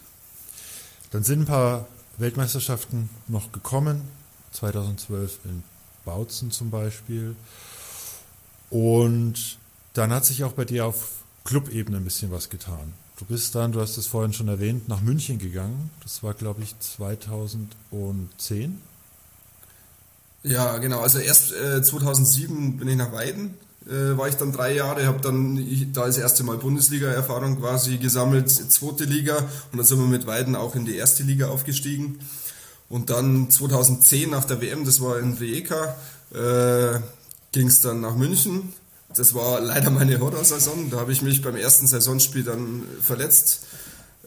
[1.10, 1.86] Dann sind ein paar
[2.18, 4.02] Weltmeisterschaften noch gekommen,
[4.52, 5.62] 2012 in
[6.04, 7.36] Bautzen zum Beispiel.
[8.70, 9.58] Und
[9.92, 12.94] dann hat sich auch bei dir auf Clubebene ein bisschen was getan.
[13.16, 15.90] Du bist dann, du hast es vorhin schon erwähnt, nach München gegangen.
[16.02, 18.80] Das war, glaube ich, 2010.
[20.44, 21.00] Ja, genau.
[21.00, 23.54] Also erst äh, 2007 bin ich nach Weiden,
[23.86, 27.96] äh, war ich dann drei Jahre, habe dann ich, da das erste Mal Bundesliga-Erfahrung quasi
[27.96, 29.38] gesammelt, zweite Liga
[29.72, 32.18] und dann sind wir mit Weiden auch in die erste Liga aufgestiegen.
[32.90, 35.96] Und dann 2010 nach der WM, das war in Rijeka,
[36.34, 37.00] äh,
[37.52, 38.74] ging es dann nach München.
[39.16, 40.90] Das war leider meine Horrorsaison.
[40.90, 43.64] Da habe ich mich beim ersten Saisonspiel dann verletzt.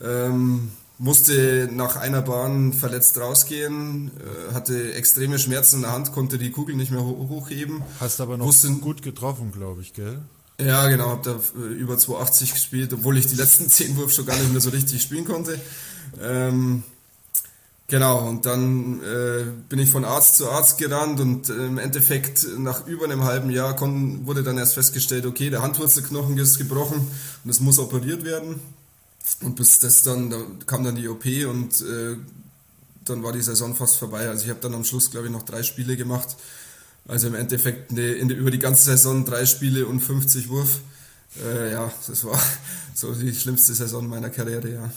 [0.01, 6.37] Ähm, musste nach einer Bahn verletzt rausgehen, äh, hatte extreme Schmerzen in der Hand, konnte
[6.37, 7.83] die Kugel nicht mehr hochheben.
[7.99, 10.19] Hast aber noch Wusste, gut getroffen, glaube ich, gell?
[10.59, 14.25] Ja, genau, habe da äh, über 280 gespielt, obwohl ich die letzten 10 Wurf schon
[14.25, 15.59] gar nicht mehr so richtig spielen konnte.
[16.19, 16.83] Ähm,
[17.87, 22.47] genau, und dann äh, bin ich von Arzt zu Arzt gerannt und äh, im Endeffekt
[22.57, 27.07] nach über einem halben Jahr kon, wurde dann erst festgestellt, okay, der Handwurzelknochen ist gebrochen
[27.43, 28.59] und es muss operiert werden.
[29.43, 32.17] Und bis das dann, da kam dann die OP und äh,
[33.05, 34.27] dann war die Saison fast vorbei.
[34.27, 36.35] Also ich habe dann am Schluss, glaube ich, noch drei Spiele gemacht.
[37.07, 40.81] Also im Endeffekt eine, in über die ganze Saison drei Spiele und 50 Wurf.
[41.43, 42.39] Äh, ja, das war
[42.93, 44.91] so die schlimmste Saison meiner Karriere, ja.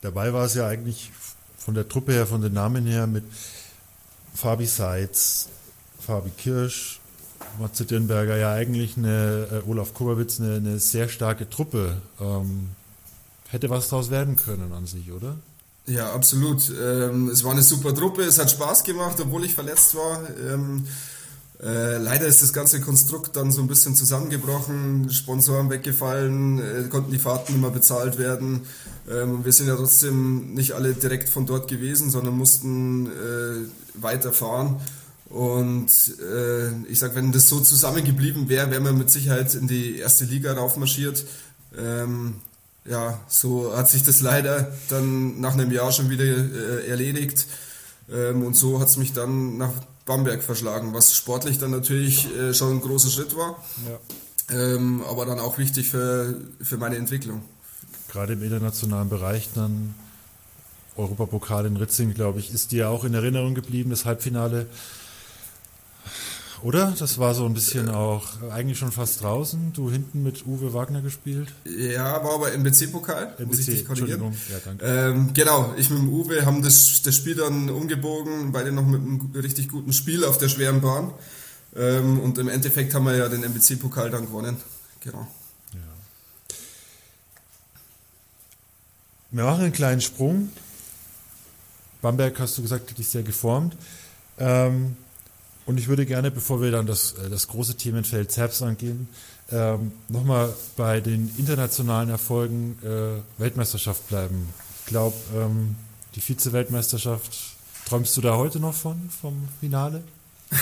[0.00, 1.12] Dabei war es ja eigentlich
[1.58, 3.24] von der Truppe her, von den Namen her mit
[4.34, 5.48] Fabi Seitz,
[6.00, 7.00] Fabi Kirsch,
[7.58, 12.00] Matze Dirnberger ja eigentlich eine, äh, Olaf Kubawitz eine, eine, sehr starke Truppe.
[12.20, 12.70] Ähm,
[13.50, 15.36] hätte was daraus werden können an sich, oder?
[15.86, 16.72] Ja, absolut.
[16.80, 20.20] Ähm, es war eine super Truppe, es hat Spaß gemacht, obwohl ich verletzt war.
[20.38, 20.86] Ähm,
[21.62, 27.10] äh, leider ist das ganze Konstrukt dann so ein bisschen zusammengebrochen, Sponsoren weggefallen, äh, konnten
[27.10, 28.62] die Fahrten nicht mehr bezahlt werden.
[29.10, 34.76] Ähm, wir sind ja trotzdem nicht alle direkt von dort gewesen, sondern mussten äh, weiterfahren.
[35.28, 35.92] Und
[36.88, 40.54] ich sag, wenn das so zusammengeblieben wäre, wären wir mit Sicherheit in die erste Liga
[40.54, 41.24] raufmarschiert.
[41.78, 42.40] Ähm,
[42.84, 47.46] ja, so hat sich das leider dann nach einem Jahr schon wieder äh, erledigt.
[48.10, 49.72] Ähm, und so hat es mich dann nach
[50.06, 53.62] Bamberg verschlagen, was sportlich dann natürlich äh, schon ein großer Schritt war.
[53.88, 54.74] Ja.
[54.74, 57.42] Ähm, aber dann auch wichtig für, für meine Entwicklung.
[58.10, 59.94] Gerade im internationalen Bereich dann
[60.96, 64.66] Europapokal in Ritzing, glaube ich, ist dir auch in Erinnerung geblieben, das Halbfinale
[66.62, 66.94] oder?
[66.98, 69.72] Das war so ein bisschen auch eigentlich schon fast draußen.
[69.72, 71.48] Du hinten mit Uwe Wagner gespielt?
[71.64, 73.34] Ja, war aber NBC-Pokal.
[73.38, 74.34] NBC, muss ich dich korrigieren.
[74.50, 74.84] Ja, danke.
[74.84, 79.00] Ähm, genau, ich mit dem Uwe haben das, das Spiel dann umgebogen, beide noch mit
[79.00, 81.12] einem richtig guten Spiel auf der schweren Bahn.
[81.76, 84.56] Ähm, und im Endeffekt haben wir ja den NBC-Pokal dann gewonnen.
[85.00, 85.26] Genau.
[85.72, 85.80] Ja.
[89.30, 90.50] Wir machen einen kleinen Sprung.
[92.02, 93.76] Bamberg, hast du gesagt, hat dich sehr geformt.
[94.38, 94.96] Ähm,
[95.70, 99.06] und ich würde gerne, bevor wir dann das, äh, das große Themenfeld Zerbs angehen,
[99.52, 104.48] ähm, nochmal bei den internationalen Erfolgen äh, Weltmeisterschaft bleiben.
[104.80, 105.76] Ich glaube, ähm,
[106.16, 107.38] die Vize-Weltmeisterschaft,
[107.86, 110.02] träumst du da heute noch von, vom Finale?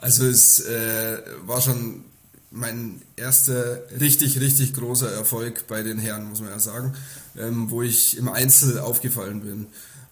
[0.00, 2.04] Also es äh, war schon
[2.52, 6.94] mein erster richtig, richtig großer Erfolg bei den Herren, muss man ja sagen,
[7.36, 9.66] ähm, wo ich im Einzel aufgefallen bin.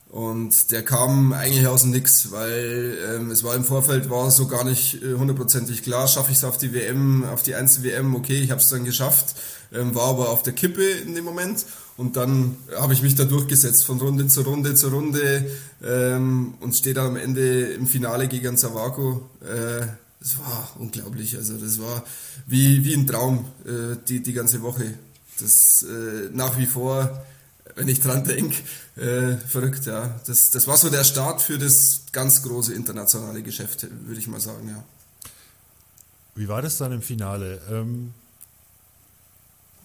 [0.08, 4.46] Und der kam eigentlich aus dem Nix, weil ähm, es war im Vorfeld war so
[4.46, 8.40] gar nicht äh, hundertprozentig klar, schaffe ich es auf die WM, auf die Einzel-WM, okay,
[8.40, 9.34] ich habe es dann geschafft,
[9.72, 13.24] ähm, war aber auf der Kippe in dem Moment und dann habe ich mich da
[13.24, 15.50] durchgesetzt von Runde zu Runde zu Runde
[15.82, 19.28] ähm, und stehe dann am Ende im Finale gegen Zavako.
[19.42, 19.86] Äh,
[20.20, 22.04] das war unglaublich, also das war
[22.46, 24.94] wie, wie ein Traum äh, die, die ganze Woche.
[25.40, 27.24] Das äh, nach wie vor
[27.76, 28.56] wenn ich dran denke.
[28.96, 30.18] Äh, verrückt, ja.
[30.26, 34.40] Das, das war so der Start für das ganz große internationale Geschäft, würde ich mal
[34.40, 34.82] sagen, ja.
[36.34, 37.60] Wie war das dann im Finale?
[37.70, 38.12] Ähm,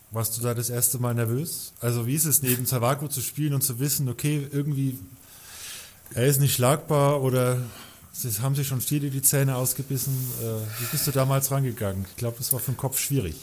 [0.10, 1.74] warst du da das erste Mal nervös?
[1.80, 4.98] Also wie ist es, neben Zawako zu spielen und zu wissen, okay, irgendwie,
[6.14, 7.62] er ist nicht schlagbar oder
[8.14, 10.14] es haben sich schon viele die Zähne ausgebissen.
[10.42, 12.06] Äh, wie bist du damals rangegangen?
[12.10, 13.36] Ich glaube, das war für den Kopf schwierig.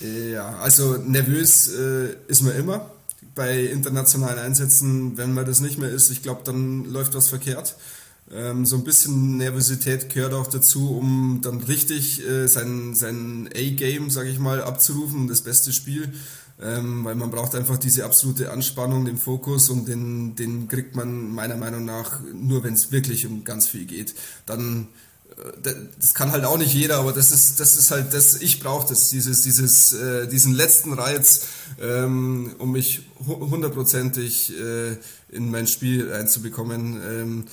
[0.00, 2.90] Ja, also nervös äh, ist man immer
[3.34, 7.76] bei internationalen Einsätzen, wenn man das nicht mehr ist, ich glaube, dann läuft was verkehrt.
[8.30, 14.10] Ähm, so ein bisschen Nervosität gehört auch dazu, um dann richtig äh, sein, sein A-Game,
[14.10, 16.12] sage ich mal, abzurufen, das beste Spiel.
[16.62, 21.34] Ähm, weil man braucht einfach diese absolute Anspannung, den Fokus und den, den kriegt man
[21.34, 24.14] meiner Meinung nach nur, wenn es wirklich um ganz viel geht.
[24.46, 24.88] Dann
[25.98, 28.88] das kann halt auch nicht jeder, aber das ist, das ist halt das, ich brauche
[28.88, 31.46] das, dieses, dieses, äh, diesen letzten Reiz,
[31.80, 34.96] ähm, um mich hundertprozentig äh,
[35.30, 37.00] in mein Spiel einzubekommen.
[37.08, 37.44] Ähm,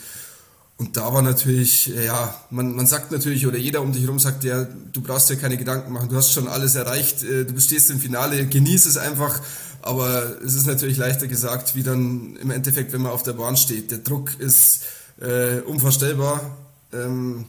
[0.78, 4.46] und da war natürlich, ja, man, man sagt natürlich, oder jeder um dich herum sagt,
[4.46, 7.92] ja, du brauchst dir keine Gedanken machen, du hast schon alles erreicht, äh, du stehst
[7.92, 9.42] im Finale, genieß es einfach.
[9.82, 13.58] Aber es ist natürlich leichter gesagt, wie dann im Endeffekt, wenn man auf der Bahn
[13.58, 13.92] steht.
[13.92, 14.82] Der Druck ist
[15.22, 16.58] äh, unvorstellbar.
[16.94, 17.46] Ähm,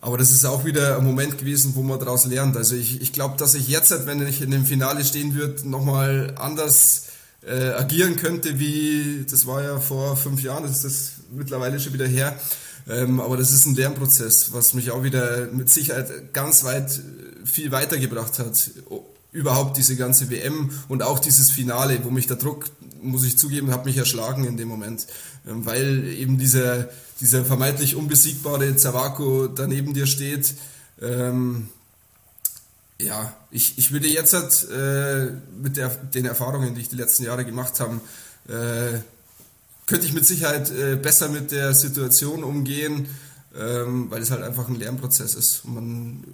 [0.00, 2.56] aber das ist auch wieder ein Moment gewesen, wo man daraus lernt.
[2.56, 6.34] Also ich, ich glaube, dass ich jetzt, wenn ich in dem Finale stehen würde, nochmal
[6.36, 7.06] anders
[7.44, 11.94] äh, agieren könnte, wie das war ja vor fünf Jahren, das ist das mittlerweile schon
[11.94, 12.38] wieder her.
[12.88, 17.46] Ähm, aber das ist ein Lernprozess, was mich auch wieder mit Sicherheit ganz weit äh,
[17.46, 18.70] viel weitergebracht hat.
[19.30, 22.66] Überhaupt diese ganze WM und auch dieses Finale, wo mich der Druck,
[23.00, 25.06] muss ich zugeben, hat mich erschlagen in dem Moment.
[25.46, 26.88] Ähm, weil eben dieser
[27.20, 30.54] dieser vermeintlich unbesiegbare Zawako daneben dir steht.
[31.00, 31.68] Ähm,
[33.00, 37.24] ja, ich, ich würde jetzt halt, äh, mit der, den Erfahrungen, die ich die letzten
[37.24, 38.00] Jahre gemacht habe,
[38.48, 38.98] äh,
[39.86, 43.08] könnte ich mit Sicherheit äh, besser mit der Situation umgehen,
[43.56, 45.64] ähm, weil es halt einfach ein Lernprozess ist.
[45.64, 46.24] Und man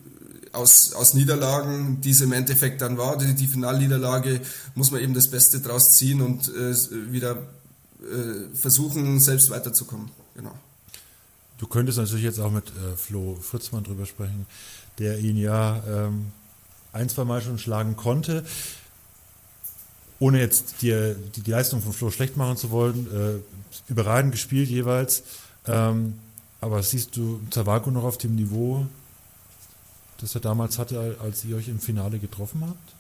[0.55, 4.41] aus, aus Niederlagen, die es im Endeffekt dann war, die, die Finalniederlage,
[4.75, 6.75] muss man eben das Beste draus ziehen und äh,
[7.13, 7.39] wieder
[8.01, 10.11] äh, versuchen, selbst weiterzukommen.
[10.35, 10.55] Genau.
[11.59, 14.47] Du könntest natürlich jetzt auch mit äh, Flo Fritzmann drüber sprechen,
[14.99, 16.33] der ihn ja ähm,
[16.93, 18.45] ein, zwei Mal schon schlagen konnte.
[20.19, 24.69] Ohne jetzt die, die, die Leistung von Flo schlecht machen zu wollen, äh, überragend gespielt
[24.69, 25.23] jeweils.
[25.67, 26.15] Ähm,
[26.61, 28.87] aber siehst du Zawako noch auf dem Niveau,
[30.25, 32.95] das er damals hatte, als ihr euch im Finale getroffen habt?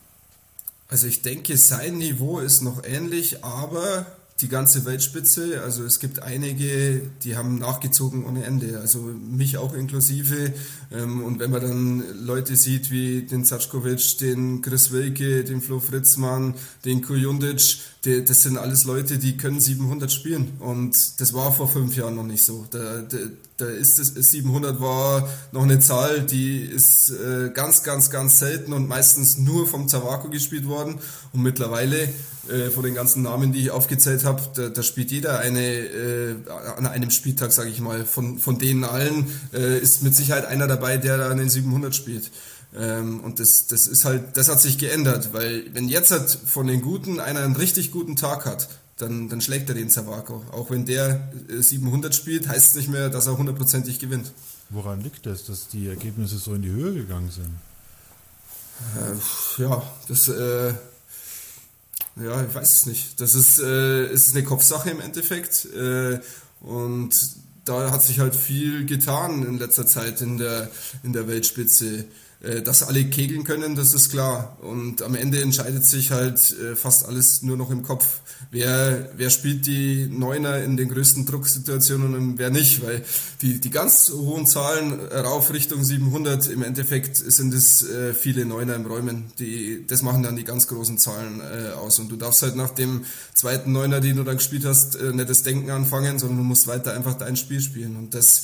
[0.88, 4.04] Also ich denke, sein Niveau ist noch ähnlich, aber
[4.40, 5.62] die ganze Weltspitze.
[5.62, 8.80] Also es gibt einige, die haben nachgezogen ohne Ende.
[8.80, 10.52] Also mich auch inklusive.
[10.90, 15.78] Ähm, und wenn man dann Leute sieht wie den Zatschkowitsch, den Chris Wilke, den Flo
[15.78, 16.54] Fritzmann,
[16.84, 20.54] den Kujundic, das sind alles Leute, die können 700 spielen.
[20.58, 22.66] Und das war vor fünf Jahren noch nicht so.
[22.70, 23.16] Da, da,
[23.56, 28.72] da ist es, 700 war noch eine Zahl, die ist äh, ganz, ganz, ganz selten
[28.72, 30.98] und meistens nur vom Zawako gespielt worden.
[31.32, 32.08] Und mittlerweile
[32.50, 36.36] äh, von den ganzen Namen, die ich aufgezählt habe, da, da spielt jeder eine äh,
[36.76, 40.66] an einem Spieltag, sage ich mal, von, von denen allen äh, ist mit Sicherheit einer
[40.66, 42.30] dabei, der da an den 700 spielt.
[42.76, 46.66] Ähm, und das, das ist halt, das hat sich geändert, weil wenn jetzt halt von
[46.66, 50.42] den Guten einer einen richtig guten Tag hat, dann, dann schlägt er den Zavako.
[50.52, 54.32] Auch wenn der 700 äh, spielt, heißt es nicht mehr, dass er hundertprozentig gewinnt.
[54.70, 57.50] Woran liegt das, dass die Ergebnisse so in die Höhe gegangen sind?
[58.96, 60.74] Äh, ja, das, äh,
[62.16, 63.20] ja, ich weiß es nicht.
[63.20, 65.66] Das ist, äh, ist eine Kopfsache im Endeffekt.
[65.74, 66.20] Äh,
[66.60, 67.14] und
[67.64, 70.70] da hat sich halt viel getan in letzter Zeit in der,
[71.02, 72.04] in der Weltspitze.
[72.44, 74.58] Äh, dass alle kegeln können, das ist klar.
[74.60, 78.06] Und am Ende entscheidet sich halt äh, fast alles nur noch im Kopf.
[78.50, 83.02] Wer, wer spielt die Neuner in den größten Drucksituationen und wer nicht, weil
[83.40, 88.74] die, die ganz hohen Zahlen rauf Richtung 700, im Endeffekt sind es äh, viele Neuner
[88.74, 91.40] im Räumen, die, das machen dann die ganz großen Zahlen
[91.74, 91.98] aus.
[91.98, 95.42] Und du darfst halt nach dem zweiten Neuner, den du dann gespielt hast, nicht das
[95.42, 97.96] Denken anfangen, sondern du musst weiter einfach dein Spiel spielen.
[97.96, 98.42] Und das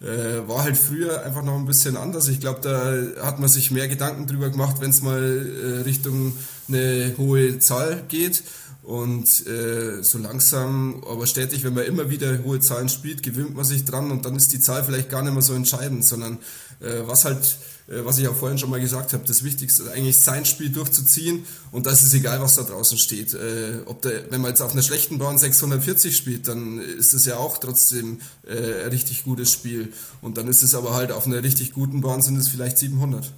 [0.00, 2.28] äh, war halt früher einfach noch ein bisschen anders.
[2.28, 6.36] Ich glaube, da hat man sich mehr Gedanken drüber gemacht, wenn es mal äh, Richtung
[6.68, 8.42] eine hohe Zahl geht.
[8.82, 13.64] Und äh, so langsam, aber stetig, wenn man immer wieder hohe Zahlen spielt, gewöhnt man
[13.64, 16.38] sich dran und dann ist die Zahl vielleicht gar nicht mehr so entscheidend, sondern
[16.80, 17.58] äh, was halt
[18.04, 21.44] was ich auch vorhin schon mal gesagt habe, das Wichtigste ist eigentlich sein Spiel durchzuziehen
[21.72, 23.34] und da ist es egal, was da draußen steht.
[23.34, 27.24] Äh, ob der, wenn man jetzt auf einer schlechten Bahn 640 spielt, dann ist es
[27.24, 31.26] ja auch trotzdem äh, ein richtig gutes Spiel und dann ist es aber halt auf
[31.26, 33.32] einer richtig guten Bahn sind es vielleicht 700.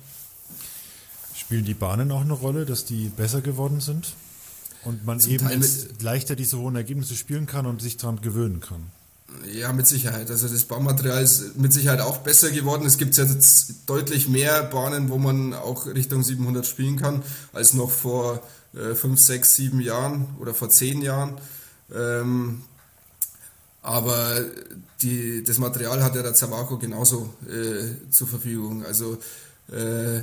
[1.35, 4.15] Spielen die Bahnen auch eine Rolle, dass die besser geworden sind?
[4.85, 5.65] Und man Zum eben
[6.01, 8.91] leichter diese hohen Ergebnisse spielen kann und sich daran gewöhnen kann.
[9.53, 10.31] Ja, mit Sicherheit.
[10.31, 12.87] Also das Baumaterial ist mit Sicherheit auch besser geworden.
[12.87, 17.23] Es gibt jetzt deutlich mehr Bahnen, wo man auch Richtung 700 spielen kann,
[17.53, 18.43] als noch vor
[18.75, 21.39] äh, 5, 6, 7 Jahren oder vor 10 Jahren.
[21.95, 22.63] Ähm,
[23.83, 24.41] aber
[25.03, 28.85] die, das Material hat ja der Zawako genauso äh, zur Verfügung.
[28.85, 29.19] Also
[29.71, 30.23] äh,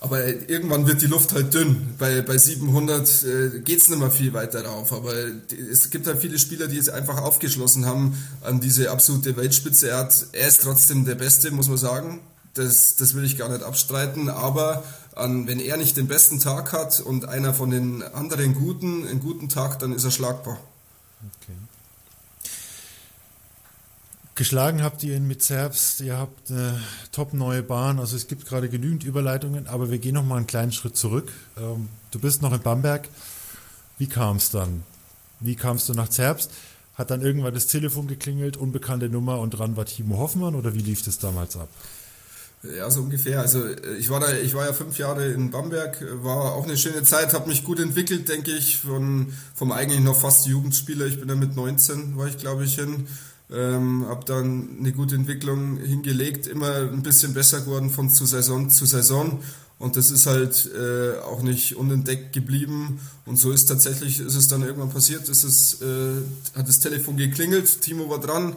[0.00, 1.94] aber irgendwann wird die Luft halt dünn.
[1.98, 4.94] Bei, bei 700 äh, geht es nicht mehr viel weiter rauf.
[4.94, 5.12] Aber
[5.70, 9.90] es gibt halt viele Spieler, die jetzt einfach aufgeschlossen haben an diese absolute Weltspitze.
[9.90, 12.20] Er, hat, er ist trotzdem der Beste, muss man sagen.
[12.54, 14.30] Das, das will ich gar nicht abstreiten.
[14.30, 14.84] Aber
[15.14, 19.20] an, wenn er nicht den besten Tag hat und einer von den anderen Guten einen
[19.20, 20.58] guten Tag, dann ist er schlagbar.
[21.42, 21.52] Okay.
[24.40, 26.80] Geschlagen habt ihr ihn mit Zerbst, ihr habt eine
[27.12, 30.46] top neue Bahn, also es gibt gerade genügend Überleitungen, aber wir gehen noch mal einen
[30.46, 31.30] kleinen Schritt zurück.
[31.58, 33.06] Ähm, du bist noch in Bamberg.
[33.98, 34.82] Wie kam es dann?
[35.40, 36.52] Wie kamst du nach Zerbst?
[36.94, 40.80] Hat dann irgendwann das Telefon geklingelt, unbekannte Nummer und dran war Timo Hoffmann oder wie
[40.80, 41.68] lief das damals ab?
[42.62, 43.40] Ja, so ungefähr.
[43.40, 46.78] Also äh, ich war da, ich war ja fünf Jahre in Bamberg, war auch eine
[46.78, 51.04] schöne Zeit, habe mich gut entwickelt, denke ich, von vom eigentlich noch fast Jugendspieler.
[51.04, 53.06] Ich bin da mit 19, war ich glaube ich hin
[53.52, 58.70] ähm, habe dann eine gute Entwicklung hingelegt, immer ein bisschen besser geworden von zu Saison
[58.70, 59.40] zu Saison.
[59.78, 63.00] Und das ist halt äh, auch nicht unentdeckt geblieben.
[63.24, 66.20] Und so ist tatsächlich ist es dann irgendwann passiert, ist es äh,
[66.54, 68.56] hat das Telefon geklingelt, Timo war dran,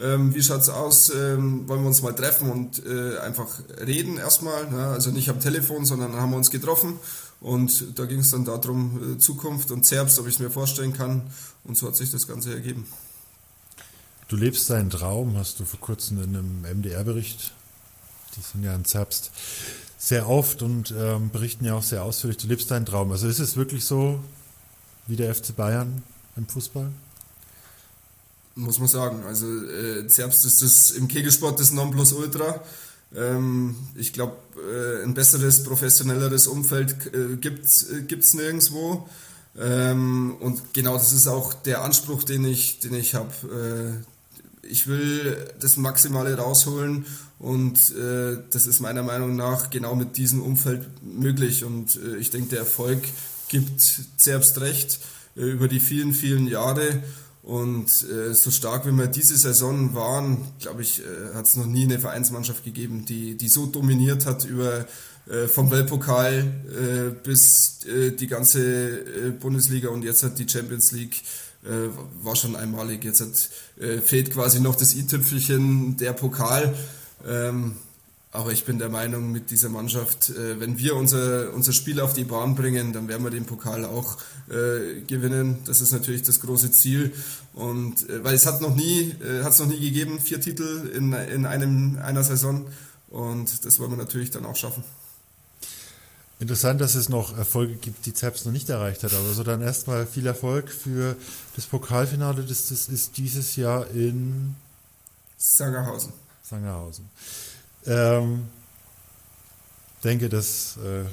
[0.00, 4.70] ähm, wie schaut's aus, ähm, wollen wir uns mal treffen und äh, einfach reden erstmal,
[4.70, 4.86] ne?
[4.86, 6.98] also nicht am Telefon, sondern haben wir uns getroffen.
[7.40, 10.92] Und da ging es dann darum, äh, Zukunft und Zerbst, ob ich es mir vorstellen
[10.92, 11.22] kann.
[11.64, 12.86] Und so hat sich das Ganze ergeben.
[14.32, 17.52] Du lebst deinen Traum, hast du vor kurzem in einem MDR-Bericht,
[18.34, 19.30] die sind ja in Zerbst
[19.98, 23.12] sehr oft und ähm, berichten ja auch sehr ausführlich, du lebst deinen Traum.
[23.12, 24.20] Also ist es wirklich so
[25.06, 26.02] wie der FC Bayern
[26.36, 26.90] im Fußball?
[28.54, 29.22] Muss man sagen.
[29.26, 32.62] Also äh, Zerbst ist das im Kegelsport das Nonplusultra.
[33.14, 39.06] Ähm, ich glaube, äh, ein besseres, professionelleres Umfeld äh, gibt es äh, nirgendwo.
[39.58, 44.00] Ähm, und genau das ist auch der Anspruch, den ich, den ich habe.
[44.00, 44.11] Äh,
[44.62, 47.04] ich will das Maximale rausholen
[47.38, 51.64] und äh, das ist meiner Meinung nach genau mit diesem Umfeld möglich.
[51.64, 53.02] Und äh, ich denke, der Erfolg
[53.48, 53.80] gibt
[54.16, 55.00] Zerbst recht
[55.36, 57.02] äh, über die vielen, vielen Jahre.
[57.42, 61.66] Und äh, so stark wie wir diese Saison waren, glaube ich, äh, hat es noch
[61.66, 64.86] nie eine Vereinsmannschaft gegeben, die, die so dominiert hat über
[65.28, 70.92] äh, vom Weltpokal äh, bis äh, die ganze äh, Bundesliga und jetzt hat die Champions
[70.92, 71.22] League
[71.64, 71.88] äh,
[72.22, 73.04] war schon einmalig.
[73.04, 73.50] Jetzt hat,
[73.80, 76.74] äh, fehlt quasi noch das i-Tüpfelchen, der Pokal.
[77.26, 77.76] Ähm,
[78.34, 82.14] aber ich bin der Meinung, mit dieser Mannschaft, äh, wenn wir unser, unser Spiel auf
[82.14, 84.16] die Bahn bringen, dann werden wir den Pokal auch
[84.48, 85.58] äh, gewinnen.
[85.66, 87.12] Das ist natürlich das große Ziel.
[87.52, 90.90] Und äh, weil es hat noch nie, äh, hat es noch nie gegeben, vier Titel
[90.96, 92.66] in, in einem, einer Saison.
[93.10, 94.82] Und das wollen wir natürlich dann auch schaffen.
[96.42, 99.14] Interessant, dass es noch Erfolge gibt, die Zerbst noch nicht erreicht hat.
[99.14, 101.14] Aber so dann erstmal viel Erfolg für
[101.54, 102.42] das Pokalfinale.
[102.42, 104.56] Das, das ist dieses Jahr in
[105.36, 106.12] Sangerhausen.
[106.42, 107.08] Sangerhausen.
[107.86, 108.48] Ähm,
[110.02, 111.04] denke, das äh,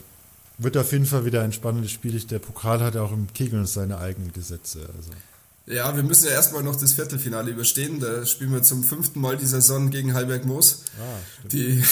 [0.57, 2.19] wird auf jeden Fall wieder ein spannendes Spiel.
[2.21, 4.89] Der Pokal hat ja auch im Kegeln seine eigenen Gesetze.
[4.97, 5.11] Also.
[5.67, 7.99] Ja, wir müssen ja erstmal noch das Viertelfinale überstehen.
[7.99, 10.85] Da spielen wir zum fünften Mal die Saison gegen Heilberg Moos.
[10.99, 11.83] Ah, die,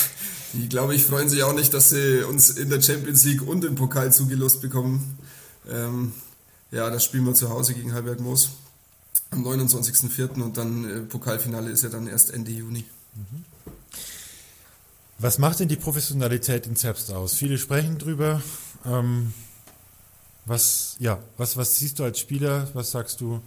[0.57, 3.63] die, glaube ich, freuen sich auch nicht, dass sie uns in der Champions League und
[3.63, 5.17] im Pokal zugelost bekommen.
[5.69, 6.13] Ähm,
[6.71, 8.49] ja, das spielen wir zu Hause gegen Heilberg Moos
[9.29, 10.41] am 29.04.
[10.41, 12.85] und dann äh, Pokalfinale ist ja dann erst Ende Juni.
[13.15, 13.45] Mhm.
[15.19, 17.33] Was macht denn die Professionalität in Zerbst aus?
[17.33, 18.41] Viele sprechen drüber.
[18.85, 19.33] Ähm,
[20.45, 22.67] was, ja, was, was siehst du als Spieler?
[22.73, 23.41] Was sagst du,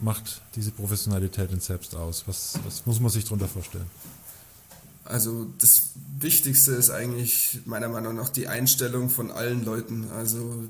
[0.00, 2.24] macht diese Professionalität in Zerbst aus?
[2.26, 3.86] Was, was muss man sich darunter vorstellen?
[5.08, 10.08] Also das Wichtigste ist eigentlich meiner Meinung nach die Einstellung von allen Leuten.
[10.14, 10.64] Also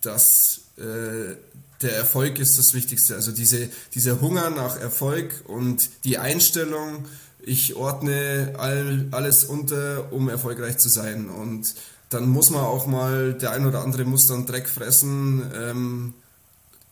[0.00, 1.34] dass äh,
[1.82, 3.14] der Erfolg ist das Wichtigste.
[3.14, 7.06] Also diese, dieser Hunger nach Erfolg und die Einstellung,
[7.40, 11.28] ich ordne all, alles unter, um erfolgreich zu sein.
[11.28, 11.74] Und
[12.10, 16.14] dann muss man auch mal, der ein oder andere muss dann Dreck fressen, ähm,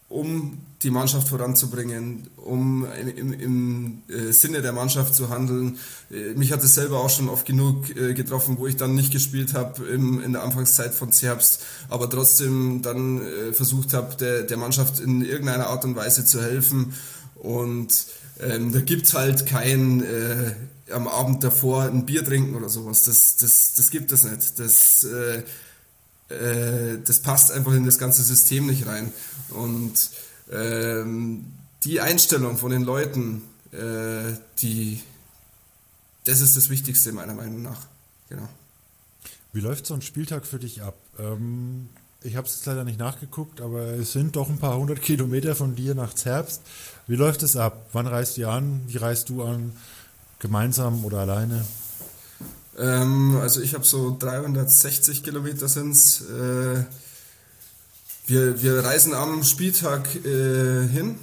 [0.09, 2.87] um die Mannschaft voranzubringen, um
[3.17, 5.79] im, im äh, Sinne der Mannschaft zu handeln.
[6.11, 9.13] Äh, mich hat es selber auch schon oft genug äh, getroffen, wo ich dann nicht
[9.13, 13.21] gespielt habe in der Anfangszeit von Zerbst, aber trotzdem dann
[13.53, 16.95] versucht habe, der, der Mannschaft in irgendeiner Art und Weise zu helfen.
[17.35, 18.07] Und
[18.41, 20.55] ähm, da es halt kein äh,
[20.93, 23.05] am Abend davor ein Bier trinken oder sowas.
[23.05, 24.59] Das, das, das gibt es nicht.
[24.59, 25.43] Das, äh,
[26.29, 29.13] äh, das passt einfach in das ganze System nicht rein.
[29.51, 30.11] Und
[30.51, 31.47] ähm,
[31.85, 35.03] die Einstellung von den Leuten, äh, die,
[36.25, 37.87] das ist das Wichtigste meiner Meinung nach.
[38.29, 38.49] Genau.
[39.53, 40.97] Wie läuft so ein Spieltag für dich ab?
[41.19, 41.89] Ähm,
[42.23, 45.77] ich habe es leider nicht nachgeguckt, aber es sind doch ein paar hundert Kilometer von
[45.77, 46.63] dir nach Zerbst.
[47.07, 47.89] Wie läuft es ab?
[47.93, 48.83] Wann reist ihr an?
[48.87, 49.73] Wie reist du an?
[50.41, 51.65] Gemeinsam oder alleine?
[52.79, 55.95] Ähm, also ich habe so 360 Kilometer sind
[56.31, 56.85] äh,
[58.27, 61.17] wir, wir reisen am Spieltag äh, hin,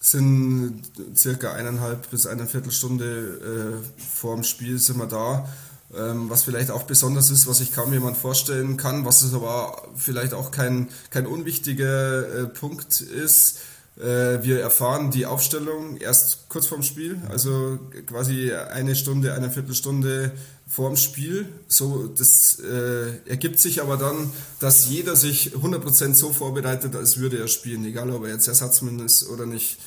[0.00, 0.82] sind
[1.14, 5.48] circa eineinhalb bis eine Viertelstunde äh, dem Spiel sind wir da.
[5.96, 9.88] Ähm, was vielleicht auch besonders ist, was sich kaum jemand vorstellen kann, was es aber
[9.96, 13.60] vielleicht auch kein, kein unwichtiger äh, Punkt ist.
[13.98, 20.32] Äh, wir erfahren die Aufstellung erst kurz vorm Spiel, also quasi eine Stunde, eine Viertelstunde
[20.68, 21.46] vorm Spiel.
[21.66, 24.30] So, das äh, ergibt sich aber dann,
[24.60, 29.00] dass jeder sich 100% so vorbereitet, als würde er spielen, egal ob er jetzt Ersatzmann
[29.00, 29.78] ist oder nicht.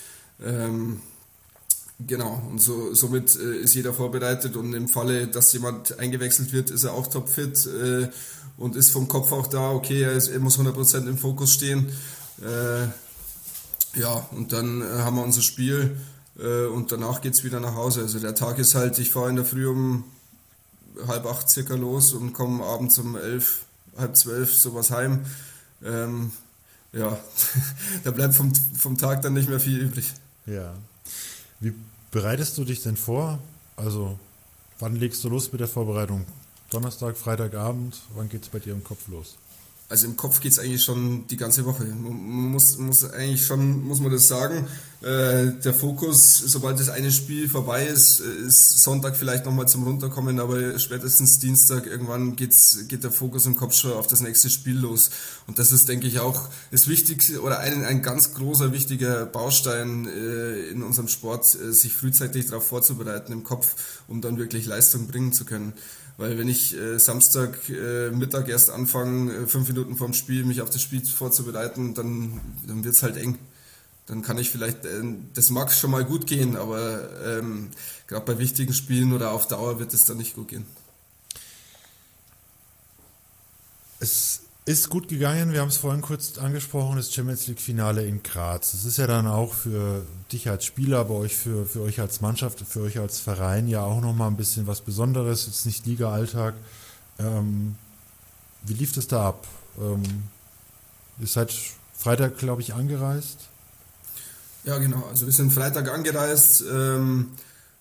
[0.44, 1.02] Ähm,
[2.08, 6.72] Genau, und so, somit äh, ist jeder vorbereitet und im Falle, dass jemand eingewechselt wird,
[6.72, 8.10] ist er auch topfit äh,
[8.58, 11.90] und ist vom Kopf auch da, okay, er, ist, er muss 100% im Fokus stehen.
[12.42, 12.88] Äh,
[13.96, 15.98] ja, und dann äh, haben wir unser Spiel
[16.40, 18.02] äh, und danach geht es wieder nach Hause.
[18.02, 20.06] Also der Tag ist halt, ich fahre in der Früh um
[21.08, 23.66] halb acht circa los und komme abends um elf,
[23.98, 25.26] halb zwölf sowas heim.
[25.84, 26.32] Ähm,
[26.94, 27.18] ja,
[28.04, 30.12] da bleibt vom, vom Tag dann nicht mehr viel übrig.
[30.46, 30.74] Ja.
[31.60, 31.74] Wie
[32.12, 33.40] bereitest du dich denn vor?
[33.76, 34.18] Also,
[34.80, 36.26] wann legst du los mit der Vorbereitung?
[36.70, 39.38] Donnerstag, Freitagabend, wann geht es bei dir im Kopf los?
[39.92, 41.84] Also im Kopf geht es eigentlich schon die ganze Woche.
[41.84, 42.14] Man
[42.52, 44.66] muss, muss eigentlich schon, muss man das sagen.
[45.02, 50.40] Äh, der Fokus, sobald das eine Spiel vorbei ist, ist Sonntag vielleicht nochmal zum Runterkommen,
[50.40, 54.78] aber spätestens Dienstag irgendwann geht's, geht der Fokus im Kopf schon auf das nächste Spiel
[54.78, 55.10] los.
[55.46, 60.08] Und das ist, denke ich, auch das Wichtigste oder ein, ein ganz großer, wichtiger Baustein
[60.08, 63.76] äh, in unserem Sport, äh, sich frühzeitig darauf vorzubereiten im Kopf,
[64.08, 65.74] um dann wirklich Leistung bringen zu können
[66.22, 70.62] weil wenn ich äh, Samstag äh, Mittag erst anfange, äh, fünf Minuten vorm Spiel, mich
[70.62, 73.40] auf das Spiel vorzubereiten, dann, dann wird es halt eng.
[74.06, 75.04] Dann kann ich vielleicht, äh,
[75.34, 77.70] das mag schon mal gut gehen, aber ähm,
[78.08, 80.66] gerade bei wichtigen Spielen oder auf Dauer wird es dann nicht gut gehen.
[84.00, 84.42] Es
[84.72, 85.54] ist gut gegangen.
[85.54, 88.74] Wir haben es vorhin kurz angesprochen, das Champions League Finale in Graz.
[88.74, 92.22] Es ist ja dann auch für dich als Spieler, aber euch für, für euch als
[92.22, 95.46] Mannschaft, für euch als Verein ja auch nochmal ein bisschen was Besonderes.
[95.46, 96.54] Jetzt nicht Liga-Alltag.
[97.20, 97.76] Ähm,
[98.64, 99.48] wie lief das da ab?
[99.80, 100.04] Ähm,
[101.20, 101.54] ihr seid
[101.94, 103.40] Freitag, glaube ich, angereist.
[104.64, 105.04] Ja, genau.
[105.10, 106.64] Also wir sind Freitag angereist.
[106.72, 107.32] Ähm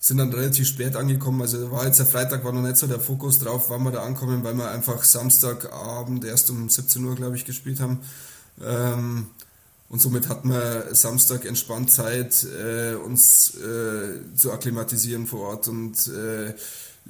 [0.03, 1.43] sind dann relativ spät angekommen.
[1.43, 4.03] Also war jetzt der Freitag, war noch nicht so der Fokus drauf, wann wir da
[4.03, 8.01] ankommen, weil wir einfach Samstagabend erst um 17 Uhr, glaube ich, gespielt haben.
[8.65, 9.27] Ähm,
[9.91, 16.09] und somit hatten wir Samstag entspannt Zeit, äh, uns äh, zu akklimatisieren vor Ort und
[16.09, 16.55] äh,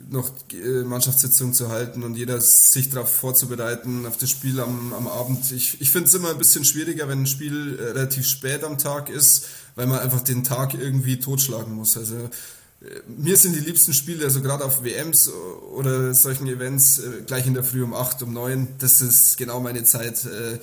[0.09, 5.07] noch äh, Mannschaftssitzung zu halten und jeder sich darauf vorzubereiten, auf das Spiel am, am
[5.07, 5.53] Abend.
[5.53, 8.79] Ich, ich finde es immer ein bisschen schwieriger, wenn ein Spiel äh, relativ spät am
[8.79, 11.97] Tag ist, weil man einfach den Tag irgendwie totschlagen muss.
[11.97, 12.31] Also
[13.07, 15.31] mir sind die liebsten Spiele, also gerade auf WMs
[15.75, 18.69] oder solchen Events, äh, gleich in der Früh um 8, um 9.
[18.79, 20.25] Das ist genau meine Zeit.
[20.25, 20.59] Äh,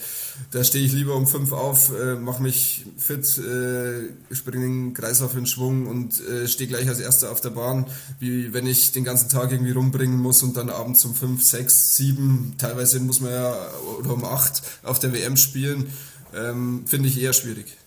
[0.49, 5.45] da stehe ich lieber um 5 auf, äh, mache mich fit, springe den Kreislauf in
[5.45, 7.85] Schwung und stehe gleich als Erster auf der Bahn,
[8.19, 11.95] wie wenn ich den ganzen Tag irgendwie rumbringen muss und dann abends um 5, 6,
[11.95, 15.87] 7, teilweise muss man ja oder um 8 auf der WM spielen.
[16.35, 17.77] Ähm, finde ich eher schwierig.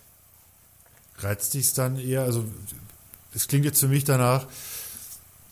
[1.18, 2.44] Reizt dich dann eher, also
[3.32, 4.46] das klingt jetzt für mich danach,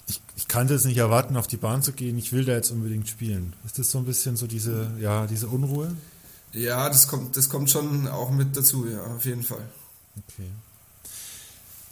[0.06, 2.70] ich, ich kann das nicht erwarten, auf die Bahn zu gehen, ich will da jetzt
[2.70, 3.52] unbedingt spielen.
[3.66, 5.94] Ist das so ein bisschen so diese, ja, diese Unruhe?
[6.52, 9.68] Ja, das kommt, das kommt schon auch mit dazu, ja, auf jeden Fall.
[10.16, 10.48] Okay.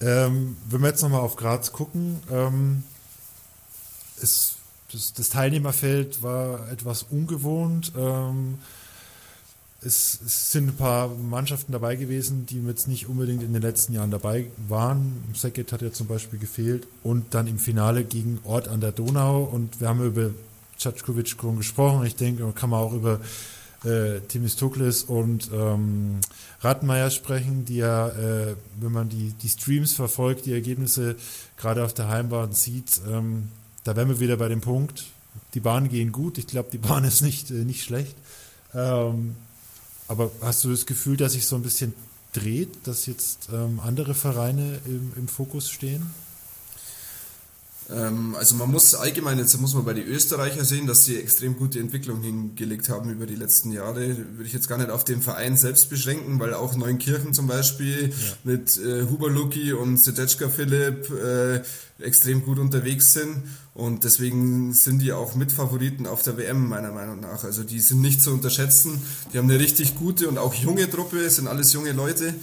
[0.00, 2.82] Ähm, wenn wir jetzt nochmal auf Graz gucken, ähm,
[4.20, 4.56] ist,
[4.92, 7.92] das, das, Teilnehmerfeld war etwas ungewohnt.
[7.96, 8.58] Ähm,
[9.82, 13.92] es, es, sind ein paar Mannschaften dabei gewesen, die jetzt nicht unbedingt in den letzten
[13.92, 15.22] Jahren dabei waren.
[15.34, 16.86] Sekit hat ja zum Beispiel gefehlt.
[17.02, 19.42] Und dann im Finale gegen Ort an der Donau.
[19.44, 20.30] Und wir haben über
[20.80, 22.06] Cackovic schon gesprochen.
[22.06, 23.20] Ich denke, kann man auch über
[23.84, 26.20] äh, Timistokles und ähm,
[26.60, 31.16] Rattenmeier sprechen, die ja, äh, wenn man die, die Streams verfolgt, die Ergebnisse
[31.56, 33.48] gerade auf der Heimbahn sieht, ähm,
[33.84, 35.04] da wären wir wieder bei dem Punkt,
[35.54, 36.38] die Bahnen gehen gut.
[36.38, 38.16] Ich glaube, die Bahn ist nicht, äh, nicht schlecht.
[38.74, 39.36] Ähm,
[40.08, 41.94] aber hast du das Gefühl, dass sich so ein bisschen
[42.32, 46.10] dreht, dass jetzt ähm, andere Vereine im, im Fokus stehen?
[47.88, 51.56] Ähm, also man muss allgemein, jetzt muss man bei den Österreicher sehen, dass sie extrem
[51.56, 54.16] gute Entwicklung hingelegt haben über die letzten Jahre.
[54.16, 58.10] Würde ich jetzt gar nicht auf den Verein selbst beschränken, weil auch Neunkirchen zum Beispiel
[58.10, 58.14] ja.
[58.44, 61.62] mit äh, Huber Luki und Sedetschka Philipp äh,
[61.98, 63.44] extrem gut unterwegs sind.
[63.74, 67.44] Und deswegen sind die auch Mitfavoriten auf der WM, meiner Meinung nach.
[67.44, 69.00] Also die sind nicht zu unterschätzen.
[69.32, 72.34] Die haben eine richtig gute und auch junge Truppe, sind alles junge Leute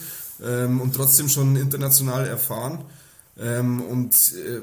[0.41, 2.85] ähm, und trotzdem schon international erfahren.
[3.39, 4.61] Ähm, und äh,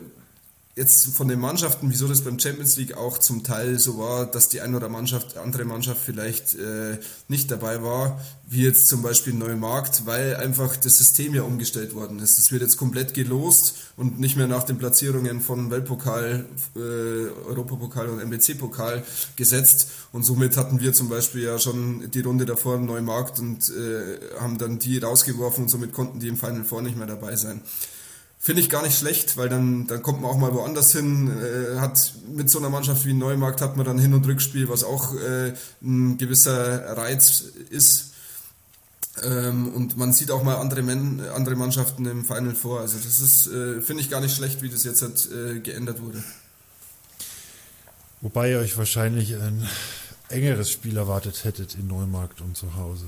[0.77, 4.49] jetzt von den Mannschaften, wieso das beim Champions League auch zum Teil so war, dass
[4.49, 9.35] die eine oder Mannschaft, andere Mannschaft vielleicht äh, nicht dabei war, wie jetzt zum Beispiel
[9.35, 12.39] Neumarkt, weil einfach das System ja umgestellt worden ist.
[12.39, 16.47] Es wird jetzt komplett gelost und nicht mehr nach den Platzierungen von Weltpokal,
[16.77, 19.03] äh, Europapokal und MBC-Pokal
[19.35, 19.89] gesetzt.
[20.12, 24.57] Und somit hatten wir zum Beispiel ja schon die Runde davor Neumarkt und äh, haben
[24.57, 27.61] dann die rausgeworfen und somit konnten die im Final Four nicht mehr dabei sein.
[28.43, 31.30] Finde ich gar nicht schlecht, weil dann, dann kommt man auch mal woanders hin.
[31.30, 34.82] Äh, hat mit so einer Mannschaft wie Neumarkt hat man dann Hin- und Rückspiel, was
[34.82, 38.14] auch äh, ein gewisser Reiz ist.
[39.22, 42.80] Ähm, und man sieht auch mal andere, Men andere Mannschaften im Final vor.
[42.80, 46.01] Also das ist, äh, finde ich gar nicht schlecht, wie das jetzt hat, äh, geändert
[46.01, 46.24] wurde.
[48.22, 49.68] Wobei ihr euch wahrscheinlich ein
[50.30, 53.05] engeres Spiel erwartet hättet in Neumarkt und zu Hause.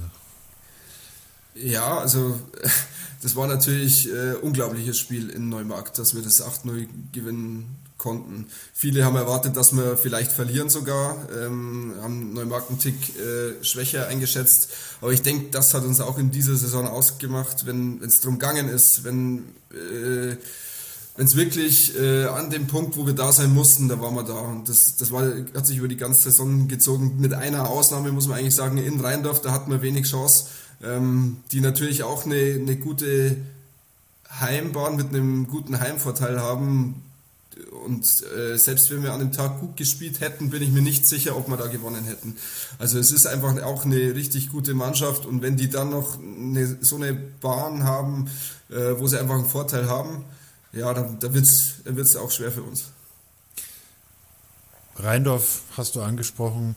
[1.55, 2.39] Ja, also
[3.23, 8.47] das war natürlich ein äh, unglaubliches Spiel in Neumarkt, dass wir das 8-0 gewinnen konnten.
[8.75, 14.09] Viele haben erwartet, dass wir vielleicht verlieren sogar, ähm, haben Neumarkt einen Tick äh, schwächer
[14.09, 14.71] eingeschätzt.
[15.01, 18.69] Aber ich denke, das hat uns auch in dieser Saison ausgemacht, wenn es darum gegangen
[18.69, 20.37] ist, wenn äh,
[21.15, 24.23] wenn es wirklich äh, an dem Punkt, wo wir da sein mussten, da waren wir
[24.23, 24.33] da.
[24.33, 27.21] Und das, das war, hat sich über die ganze Saison gezogen.
[27.21, 30.47] Mit einer Ausnahme muss man eigentlich sagen, in Rheindorf, da hatten wir wenig Chance
[30.83, 33.37] ähm, die natürlich auch eine, eine gute
[34.41, 37.03] Heimbahn mit einem guten Heimvorteil haben.
[37.85, 38.07] Und
[38.37, 41.37] äh, selbst wenn wir an dem Tag gut gespielt hätten, bin ich mir nicht sicher,
[41.37, 42.37] ob wir da gewonnen hätten.
[42.79, 46.79] Also es ist einfach auch eine richtig gute Mannschaft und wenn die dann noch eine,
[46.81, 48.31] so eine Bahn haben,
[48.71, 50.25] äh, wo sie einfach einen Vorteil haben,
[50.73, 52.87] ja, dann, dann wird es auch schwer für uns.
[54.97, 56.77] Rheindorf hast du angesprochen,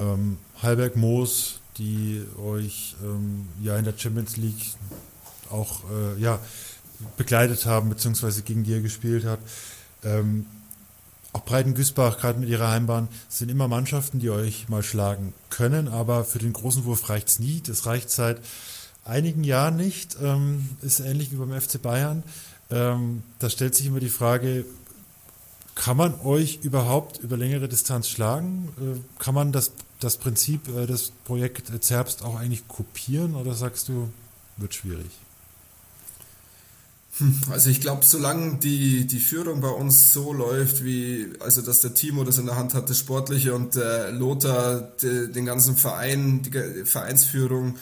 [0.00, 4.74] ähm, Halberg Moos, die euch ähm, ja in der Champions League
[5.50, 6.38] auch äh, ja,
[7.16, 9.48] begleitet haben, beziehungsweise gegen die ihr gespielt habt.
[10.04, 10.46] Ähm,
[11.32, 16.24] auch Breiten-Güßbach, gerade mit ihrer Heimbahn, sind immer Mannschaften, die euch mal schlagen können, aber
[16.24, 17.60] für den großen Wurf reicht es nie.
[17.60, 18.40] Das reicht seit
[19.04, 20.16] einigen Jahren nicht.
[20.22, 22.22] Ähm, ist ähnlich wie beim FC Bayern.
[22.70, 24.64] Ähm, da stellt sich immer die Frage,
[25.74, 28.68] kann man euch überhaupt über längere Distanz schlagen?
[28.80, 33.88] Äh, kann man das, das Prinzip äh, des Projekts Zerbst auch eigentlich kopieren oder sagst
[33.88, 34.10] du,
[34.56, 35.10] wird schwierig?
[37.18, 41.80] Hm, also ich glaube, solange die, die Führung bei uns so läuft, wie also dass
[41.80, 45.76] der Timo das in der Hand hat, das Sportliche und der Lothar de, den ganzen
[45.76, 47.76] Verein, die Vereinsführung,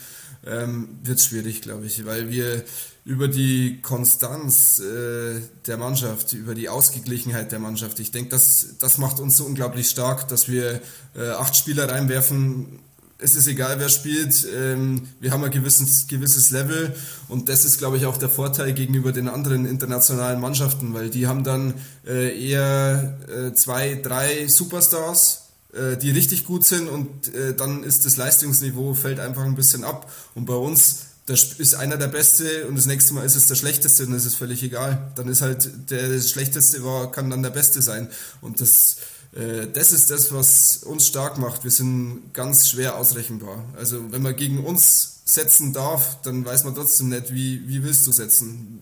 [0.45, 2.63] ähm, wird schwierig, glaube ich, weil wir
[3.07, 8.97] über die Konstanz äh, der Mannschaft, über die Ausgeglichenheit der Mannschaft, ich denke, das, das
[8.97, 10.81] macht uns so unglaublich stark, dass wir
[11.15, 12.79] äh, acht Spieler reinwerfen,
[13.17, 14.45] es ist egal, wer spielt.
[14.53, 16.93] Ähm, wir haben ein gewisses, gewisses Level
[17.29, 21.27] und das ist, glaube ich, auch der Vorteil gegenüber den anderen internationalen Mannschaften, weil die
[21.27, 27.55] haben dann äh, eher äh, zwei, drei Superstars, äh, die richtig gut sind und äh,
[27.55, 30.11] dann ist das Leistungsniveau fällt einfach ein bisschen ab.
[30.35, 33.55] Und bei uns das ist einer der Beste und das nächste Mal ist es der
[33.55, 35.11] Schlechteste und das ist völlig egal.
[35.15, 38.07] Dann ist halt der Schlechteste war, kann dann der Beste sein.
[38.41, 38.97] Und das
[39.33, 41.63] äh, das ist das, was uns stark macht.
[41.63, 43.63] Wir sind ganz schwer ausrechenbar.
[43.75, 48.07] Also wenn man gegen uns setzen darf, dann weiß man trotzdem nicht, wie, wie willst
[48.07, 48.79] du setzen.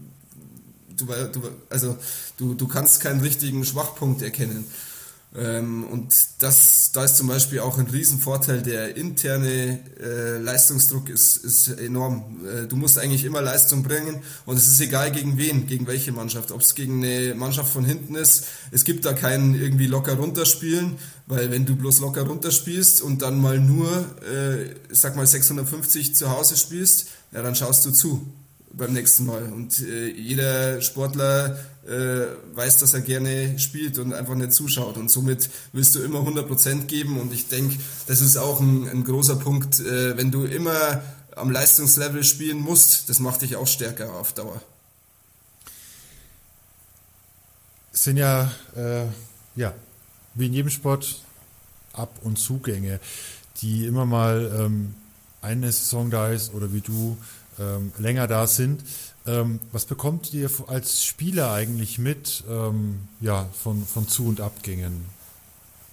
[0.96, 1.98] Du, du, also
[2.38, 4.66] du, du kannst keinen richtigen Schwachpunkt erkennen.
[5.38, 11.38] Ähm, und das, da ist zum Beispiel auch ein Riesenvorteil, der interne äh, Leistungsdruck ist,
[11.38, 12.46] ist enorm.
[12.46, 16.14] Äh, du musst eigentlich immer Leistung bringen und es ist egal gegen wen, gegen welche
[16.14, 18.46] Mannschaft, ob es gegen eine Mannschaft von hinten ist.
[18.72, 20.96] Es gibt da keinen irgendwie locker runterspielen,
[21.28, 23.92] weil wenn du bloß locker runterspielst und dann mal nur,
[24.32, 28.26] äh, sag mal 650 zu Hause spielst, ja, dann schaust du zu
[28.78, 29.44] beim nächsten Mal.
[29.44, 31.58] Und äh, jeder Sportler
[31.88, 34.98] äh, weiß, dass er gerne spielt und einfach nicht zuschaut.
[34.98, 37.20] Und somit willst du immer 100% geben.
[37.20, 41.02] Und ich denke, das ist auch ein, ein großer Punkt, äh, wenn du immer
[41.36, 44.62] am Leistungslevel spielen musst, das macht dich auch stärker auf Dauer.
[47.94, 49.06] Es sind ja, äh,
[49.56, 49.74] ja,
[50.34, 51.22] wie in jedem Sport
[51.94, 53.00] Ab- und Zugänge,
[53.62, 54.96] die immer mal ähm,
[55.42, 57.18] eine Saison da ist oder wie du
[57.60, 58.84] ähm, länger da sind.
[59.28, 65.06] Ähm, was bekommt ihr als Spieler eigentlich mit ähm, ja, von, von Zu- und Abgängen?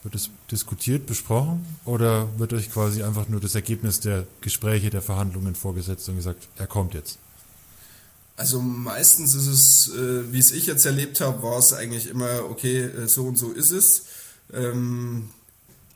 [0.03, 5.01] Wird es diskutiert, besprochen oder wird euch quasi einfach nur das Ergebnis der Gespräche, der
[5.01, 7.19] Verhandlungen vorgesetzt und gesagt, er kommt jetzt?
[8.37, 12.45] Also meistens ist es, äh, wie es ich jetzt erlebt habe, war es eigentlich immer,
[12.51, 14.07] okay, äh, so und so ist es.
[14.53, 15.31] Ähm,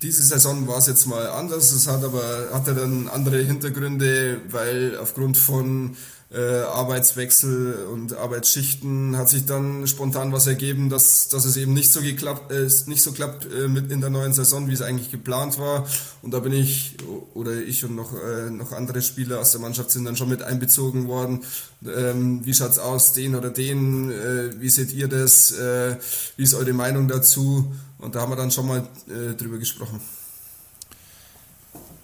[0.03, 1.73] diese Saison war es jetzt mal anders.
[1.73, 5.97] Es hat aber hatte dann andere Hintergründe, weil aufgrund von
[6.33, 11.93] äh, Arbeitswechsel und Arbeitsschichten hat sich dann spontan was ergeben, dass, dass es eben nicht
[11.93, 15.13] so geklappt äh, nicht so klappt äh, mit in der neuen Saison, wie es eigentlich
[15.13, 15.87] geplant war.
[16.23, 16.97] Und da bin ich
[17.35, 20.43] oder ich und noch äh, noch andere Spieler aus der Mannschaft sind dann schon mit
[20.43, 21.45] einbezogen worden.
[21.87, 24.11] Ähm, wie schaut's aus, den oder den?
[24.11, 25.53] Äh, wie seht ihr das?
[25.53, 25.97] Äh,
[26.37, 27.73] wie ist eure Meinung dazu?
[27.99, 30.01] Und da haben wir dann schon mal äh, drüber gesprochen.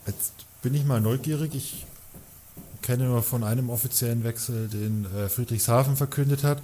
[0.07, 0.32] Jetzt
[0.62, 1.55] bin ich mal neugierig.
[1.55, 1.86] Ich
[2.82, 6.59] kenne nur von einem offiziellen Wechsel, den äh, Friedrichshafen verkündet hat.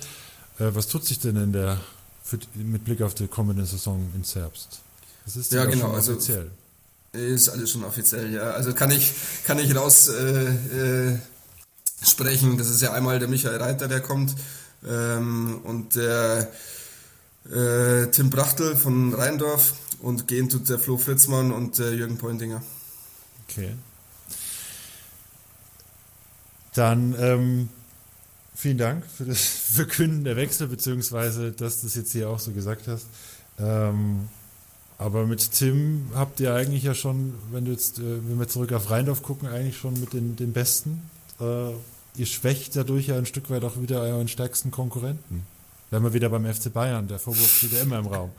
[0.58, 1.78] Äh, was tut sich denn in der,
[2.22, 4.80] für, mit Blick auf die kommende Saison in Zerbst?
[5.24, 6.50] Das ist ja genau, also offiziell.
[7.12, 8.50] ist alles schon offiziell, ja.
[8.52, 9.12] Also kann ich,
[9.44, 11.18] kann ich raus äh, äh,
[12.02, 12.56] sprechen.
[12.56, 14.34] Das ist ja einmal der Michael Reiter, der kommt,
[14.86, 16.50] ähm, und der
[17.50, 22.62] äh, Tim Brachtel von Rheindorf und gehen tut der Flo Fritzmann und der Jürgen Pointinger.
[23.48, 23.74] Okay.
[26.74, 27.68] Dann ähm,
[28.54, 29.40] vielen Dank für das
[29.74, 33.06] Verkünden der Wechsel, beziehungsweise dass du das jetzt hier auch so gesagt hast.
[33.58, 34.28] Ähm,
[34.98, 38.72] aber mit Tim habt ihr eigentlich ja schon, wenn du jetzt, äh, wenn wir zurück
[38.72, 41.02] auf Rheindorf gucken, eigentlich schon mit den, den Besten.
[41.40, 41.70] Äh,
[42.16, 45.46] ihr schwächt dadurch ja ein Stück weit auch wieder euren stärksten Konkurrenten.
[45.90, 48.30] Wären wir wieder beim FC Bayern, der Vorwurf steht ja immer im Raum.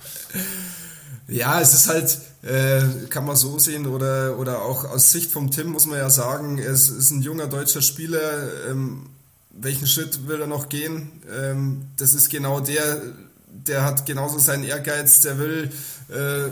[1.27, 5.51] Ja, es ist halt, äh, kann man so sehen oder, oder auch aus Sicht vom
[5.51, 8.69] Tim muss man ja sagen, es ist ein junger deutscher Spieler.
[8.69, 9.09] Ähm,
[9.51, 11.11] welchen Schritt will er noch gehen?
[11.31, 13.01] Ähm, das ist genau der,
[13.47, 15.71] der hat genauso seinen Ehrgeiz, der will
[16.09, 16.49] äh,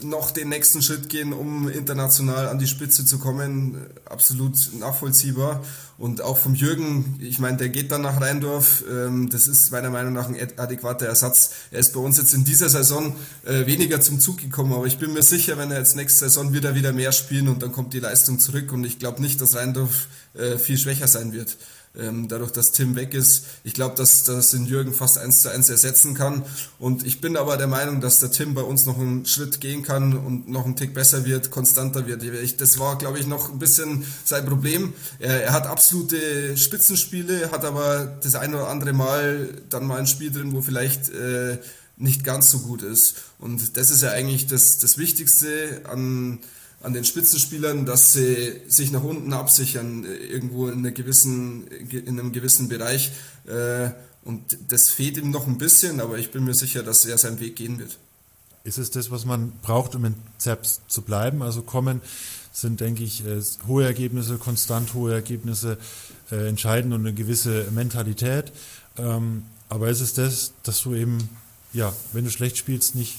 [0.00, 3.86] noch den nächsten Schritt gehen, um international an die Spitze zu kommen.
[4.04, 5.62] Absolut nachvollziehbar.
[5.98, 8.84] Und auch vom Jürgen, ich meine, der geht dann nach Rheindorf.
[8.90, 11.50] Ähm, das ist meiner Meinung nach ein adäquater Ersatz.
[11.70, 14.98] Er ist bei uns jetzt in dieser Saison äh, weniger zum Zug gekommen, aber ich
[14.98, 17.94] bin mir sicher, wenn er jetzt nächste Saison wieder wieder mehr spielen und dann kommt
[17.94, 21.56] die Leistung zurück und ich glaube nicht, dass Rheindorf äh, viel schwächer sein wird
[21.98, 23.44] ähm, dadurch, dass Tim weg ist.
[23.64, 26.44] Ich glaube, dass das den Jürgen fast eins zu eins ersetzen kann.
[26.78, 29.82] Und ich bin aber der Meinung, dass der Tim bei uns noch einen Schritt gehen
[29.82, 32.22] kann und noch einen Tick besser wird, konstanter wird.
[32.60, 34.92] Das war, glaube ich, noch ein bisschen sein Problem.
[35.18, 40.06] Er, er hat absolute Spitzenspiele, hat aber das ein oder andere Mal dann mal ein
[40.06, 41.58] Spiel drin, wo vielleicht äh,
[41.96, 43.14] nicht ganz so gut ist.
[43.38, 46.40] Und das ist ja eigentlich das, das Wichtigste an
[46.82, 52.18] an den Spitzenspielern, dass sie sich nach unten absichern, äh, irgendwo in, einer gewissen, in
[52.20, 53.12] einem gewissen Bereich.
[53.46, 53.90] Äh,
[54.24, 57.40] und das fehlt ihm noch ein bisschen, aber ich bin mir sicher, dass er seinen
[57.40, 57.98] Weg gehen wird.
[58.64, 61.42] Ist es das, was man braucht, um in Zerbst zu bleiben?
[61.42, 62.00] Also kommen
[62.52, 65.78] sind, denke ich, äh, hohe Ergebnisse, konstant hohe Ergebnisse
[66.28, 68.50] entscheidend und eine gewisse Mentalität.
[68.98, 71.28] Ähm, aber ist es das, dass du eben,
[71.72, 73.16] ja, wenn du schlecht spielst, nicht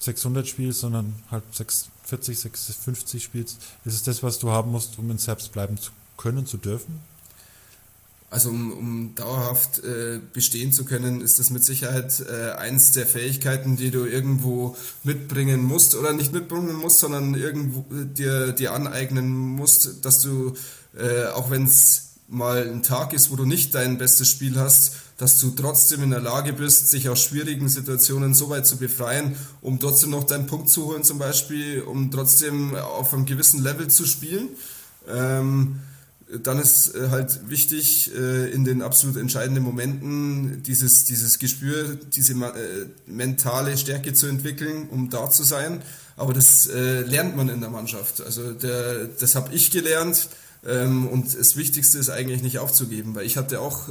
[0.00, 1.44] 600 spielst, sondern halt
[2.10, 5.92] 640, 650 spielst, ist es das, was du haben musst, um in Serbs bleiben zu
[6.16, 7.00] können, zu dürfen?
[8.30, 13.04] Also um, um dauerhaft äh, bestehen zu können, ist das mit Sicherheit äh, eins der
[13.04, 18.72] Fähigkeiten, die du irgendwo mitbringen musst oder nicht mitbringen musst, sondern irgendwo äh, dir, dir
[18.72, 20.54] aneignen musst, dass du,
[20.96, 24.92] äh, auch wenn es mal ein Tag ist, wo du nicht dein bestes Spiel hast,
[25.20, 29.36] dass du trotzdem in der Lage bist, sich aus schwierigen Situationen so weit zu befreien,
[29.60, 33.88] um trotzdem noch deinen Punkt zu holen zum Beispiel, um trotzdem auf einem gewissen Level
[33.88, 34.48] zu spielen.
[35.06, 35.80] Ähm,
[36.42, 42.32] dann ist äh, halt wichtig, äh, in den absolut entscheidenden Momenten dieses, dieses Gespür, diese
[42.32, 45.82] äh, mentale Stärke zu entwickeln, um da zu sein.
[46.16, 48.20] Aber das lernt man in der Mannschaft.
[48.20, 50.28] Also der, das habe ich gelernt
[50.66, 53.88] ähm, und das Wichtigste ist eigentlich nicht aufzugeben, weil ich hatte auch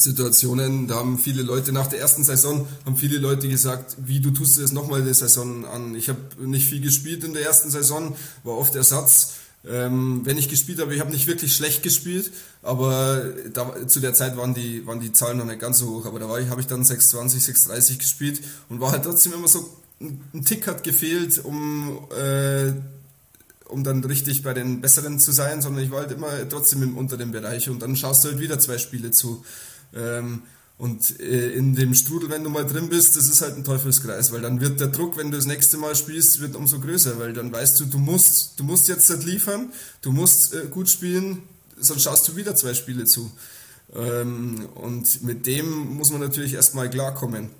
[0.00, 4.30] Situationen, da haben viele Leute nach der ersten Saison, haben viele Leute gesagt, wie du
[4.30, 5.94] tust dir das nochmal eine Saison an.
[5.94, 9.34] Ich habe nicht viel gespielt in der ersten Saison, war oft Ersatz.
[9.66, 12.30] Ähm, wenn ich gespielt habe, ich habe nicht wirklich schlecht gespielt,
[12.62, 16.06] aber da, zu der Zeit waren die, waren die Zahlen noch nicht ganz so hoch.
[16.06, 19.68] Aber da habe ich dann 620, 630 gespielt und war halt trotzdem immer so,
[20.00, 22.72] ein Tick hat gefehlt, um äh,
[23.68, 26.96] um dann richtig bei den Besseren zu sein, sondern ich war halt immer trotzdem im
[26.96, 29.44] unter dem Bereich und dann schaust du halt wieder zwei Spiele zu.
[29.94, 30.42] Ähm,
[30.78, 34.30] und äh, in dem Strudel, wenn du mal drin bist, das ist halt ein Teufelskreis,
[34.30, 37.32] weil dann wird der Druck, wenn du das nächste Mal spielst, wird umso größer, weil
[37.32, 39.72] dann weißt du, du musst, du musst jetzt halt liefern,
[40.02, 41.42] du musst äh, gut spielen,
[41.76, 43.30] sonst schaust du wieder zwei Spiele zu.
[43.92, 47.50] Ähm, und mit dem muss man natürlich erstmal klarkommen.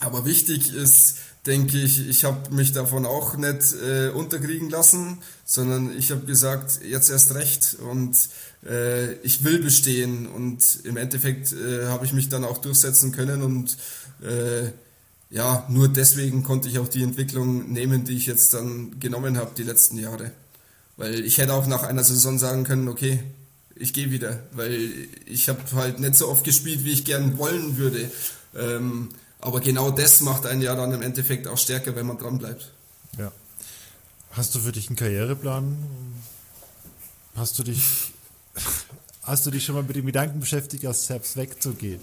[0.00, 1.16] Aber wichtig ist,
[1.46, 6.80] denke ich, ich habe mich davon auch nicht äh, unterkriegen lassen, sondern ich habe gesagt,
[6.84, 8.16] jetzt erst recht und
[8.66, 13.42] äh, ich will bestehen und im Endeffekt äh, habe ich mich dann auch durchsetzen können
[13.42, 13.76] und
[14.22, 14.70] äh,
[15.30, 19.52] ja, nur deswegen konnte ich auch die Entwicklung nehmen, die ich jetzt dann genommen habe
[19.56, 20.32] die letzten Jahre.
[20.96, 23.22] Weil ich hätte auch nach einer Saison sagen können, okay,
[23.76, 24.90] ich gehe wieder, weil
[25.24, 28.10] ich habe halt nicht so oft gespielt, wie ich gern wollen würde.
[28.54, 29.08] Ähm,
[29.40, 32.72] aber genau das macht einen ja dann im Endeffekt auch stärker, wenn man dran bleibt.
[33.18, 33.32] Ja.
[34.32, 35.76] Hast du für dich einen Karriereplan?
[37.36, 38.12] Hast du dich,
[39.22, 42.00] hast du dich schon mal mit dem Gedanken beschäftigt, aus Serbs wegzugehen?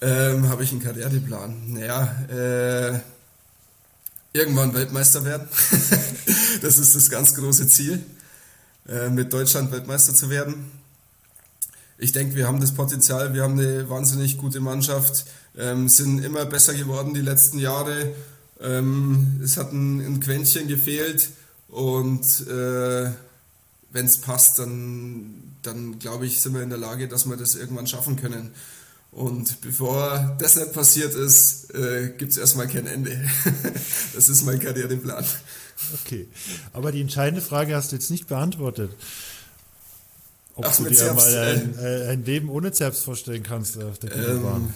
[0.00, 1.72] Ähm, Habe ich einen Karriereplan?
[1.72, 3.00] Naja, äh,
[4.32, 5.48] irgendwann Weltmeister werden.
[6.62, 8.04] das ist das ganz große Ziel,
[8.88, 10.70] äh, mit Deutschland Weltmeister zu werden.
[11.98, 15.24] Ich denke, wir haben das Potenzial, wir haben eine wahnsinnig gute Mannschaft
[15.56, 18.14] ähm, sind immer besser geworden die letzten Jahre.
[18.60, 21.30] Ähm, es hat ein, ein, Quäntchen gefehlt
[21.68, 23.10] und äh,
[23.90, 27.54] wenn es passt, dann, dann glaube ich, sind wir in der Lage, dass wir das
[27.54, 28.52] irgendwann schaffen können.
[29.10, 33.10] Und bevor das nicht passiert ist, äh, gibt es erstmal kein Ende.
[34.14, 35.24] das ist mein Karriereplan.
[36.02, 36.28] Okay,
[36.72, 38.90] aber die entscheidende Frage hast du jetzt nicht beantwortet.
[40.54, 43.98] Ob Ach, du dir Zerbst, mal ein, äh, ein, Leben ohne Zerbst vorstellen kannst auf
[43.98, 44.72] der Bahn.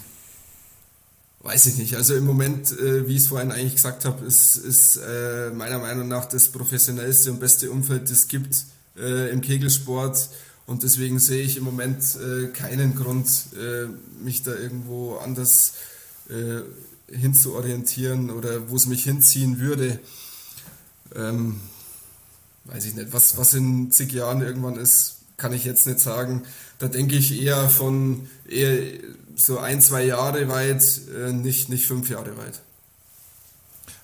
[1.39, 1.95] Weiß ich nicht.
[1.95, 5.79] Also im Moment, äh, wie ich es vorhin eigentlich gesagt habe, ist, ist äh, meiner
[5.79, 8.65] Meinung nach das professionellste und beste Umfeld, das es gibt
[8.97, 10.29] äh, im Kegelsport.
[10.65, 13.87] Und deswegen sehe ich im Moment äh, keinen Grund, äh,
[14.21, 15.73] mich da irgendwo anders
[16.29, 16.61] äh,
[17.15, 19.99] hinzuorientieren oder wo es mich hinziehen würde.
[21.15, 21.61] Ähm,
[22.65, 23.13] weiß ich nicht.
[23.13, 26.43] Was, was in zig Jahren irgendwann ist, kann ich jetzt nicht sagen.
[26.79, 28.79] Da denke ich eher von eher
[29.35, 30.83] so ein, zwei Jahre weit,
[31.15, 32.61] äh, nicht, nicht fünf Jahre weit.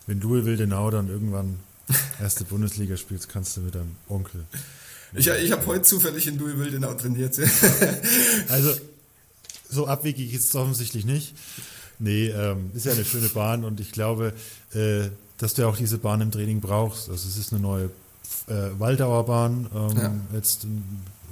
[0.08, 1.60] wenn Louis Wildenau dann irgendwann
[2.20, 4.46] erste Bundesliga spielt, kannst du mit deinem Onkel.
[5.16, 7.40] Ich, ich habe heute zufällig in Louis Wildenau trainiert.
[8.50, 8.74] also,
[9.70, 11.36] so abwegig ist es offensichtlich nicht.
[12.00, 14.34] Nee, ähm, ist ja eine schöne Bahn und ich glaube,
[14.74, 17.10] äh, dass du ja auch diese Bahn im Training brauchst.
[17.10, 17.86] Also es ist eine neue
[18.48, 20.16] äh, Waldauerbahn, ähm, ja.
[20.34, 20.66] jetzt,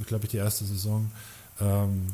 [0.05, 1.11] glaube ich, die erste Saison.
[1.61, 2.07] Ähm,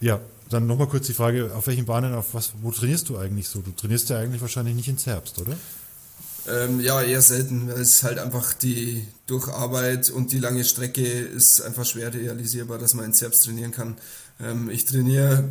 [0.00, 0.20] ja,
[0.50, 3.60] dann nochmal kurz die Frage, auf welchen Bahnen, auf was, wo trainierst du eigentlich so?
[3.60, 5.56] Du trainierst ja eigentlich wahrscheinlich nicht in Zerbst, oder?
[6.48, 11.60] Ähm, ja, eher selten, weil es halt einfach die Durcharbeit und die lange Strecke ist
[11.60, 13.96] einfach schwer realisierbar, dass man in Zerbst trainieren kann.
[14.40, 15.44] Ähm, ich trainiere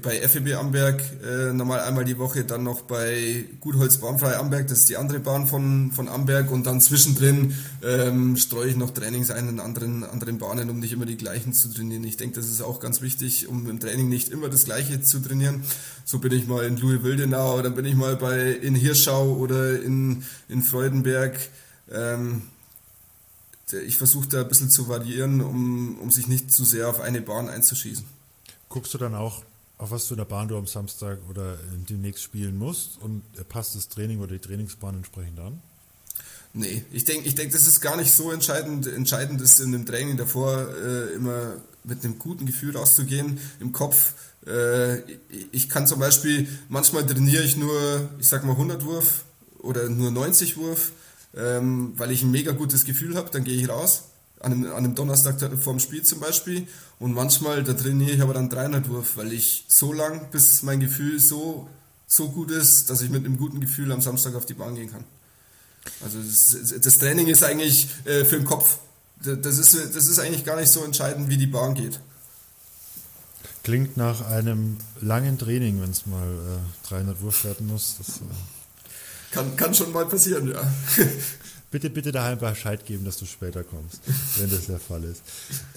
[0.00, 4.80] bei FEB Amberg äh, normal einmal die Woche, dann noch bei Gutholz Bahnfrei Amberg, das
[4.80, 9.30] ist die andere Bahn von, von Amberg und dann zwischendrin ähm, streue ich noch Trainings
[9.30, 12.04] ein in anderen, anderen Bahnen, um nicht immer die gleichen zu trainieren.
[12.04, 15.20] Ich denke, das ist auch ganz wichtig, um im Training nicht immer das gleiche zu
[15.20, 15.64] trainieren.
[16.04, 19.80] So bin ich mal in Louis Wildenau, dann bin ich mal bei in Hirschau oder
[19.82, 21.38] in, in Freudenberg.
[21.90, 22.42] Ähm,
[23.86, 27.22] ich versuche da ein bisschen zu variieren, um, um sich nicht zu sehr auf eine
[27.22, 28.04] Bahn einzuschießen.
[28.68, 29.42] Guckst du dann auch
[29.82, 31.58] auf was für einer Bahn du am Samstag oder
[31.90, 35.60] demnächst spielen musst und passt das Training oder die Trainingsbahn entsprechend an?
[36.54, 38.86] Nee, ich denke, ich denk, das ist gar nicht so entscheidend.
[38.86, 44.14] Entscheidend ist in dem Training davor äh, immer mit einem guten Gefühl rauszugehen im Kopf.
[44.46, 44.98] Äh,
[45.50, 49.24] ich kann zum Beispiel, manchmal trainiere ich nur, ich sag mal 100 Wurf
[49.58, 50.92] oder nur 90 Wurf,
[51.34, 54.04] ähm, weil ich ein mega gutes Gefühl habe, dann gehe ich raus
[54.42, 56.66] an einem, an einem Donnerstag vorm Spiel zum Beispiel.
[57.02, 60.78] Und manchmal, da trainiere ich aber dann 300 Wurf, weil ich so lang, bis mein
[60.78, 61.68] Gefühl so,
[62.06, 64.88] so gut ist, dass ich mit einem guten Gefühl am Samstag auf die Bahn gehen
[64.88, 65.02] kann.
[66.04, 68.78] Also das, das Training ist eigentlich äh, für den Kopf.
[69.20, 71.98] Das ist, das ist eigentlich gar nicht so entscheidend, wie die Bahn geht.
[73.64, 77.96] Klingt nach einem langen Training, wenn es mal äh, 300 Wurf werden muss.
[77.98, 80.60] Das, äh kann, kann schon mal passieren, ja.
[81.72, 84.02] Bitte, bitte daheim Bescheid geben, dass du später kommst,
[84.38, 85.22] wenn das der Fall ist.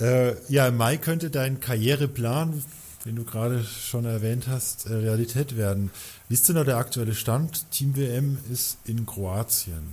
[0.02, 2.62] Äh, ja, im Mai könnte dein Karriereplan,
[3.06, 5.92] den du gerade schon erwähnt hast, äh, Realität werden.
[6.28, 7.72] Wie ist denn noch der aktuelle Stand?
[7.72, 9.84] Team WM ist in Kroatien.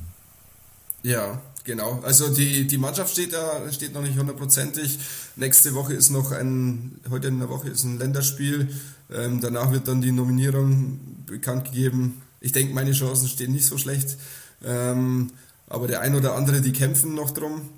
[1.05, 2.01] Ja, genau.
[2.03, 4.99] Also die, die Mannschaft steht da, steht noch nicht hundertprozentig.
[5.37, 8.75] Nächste Woche ist noch ein, heute in der Woche ist ein Länderspiel.
[9.09, 12.23] Ähm, danach wird dann die Nominierung bekannt gegeben.
[12.41, 14.17] Ich denke, meine Chancen stehen nicht so schlecht.
[14.65, 15.31] Ähm,
[15.73, 17.69] aber der ein oder andere, die kämpfen noch drum.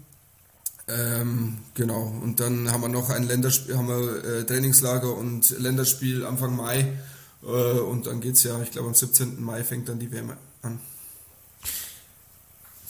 [0.87, 6.27] Ähm, genau, und dann haben wir noch ein Länderspiel, haben wir äh, Trainingslager und Länderspiel
[6.27, 6.93] Anfang Mai.
[7.43, 9.43] Äh, und dann geht es ja, ich glaube am 17.
[9.43, 10.33] Mai fängt dann die WM
[10.63, 10.81] an.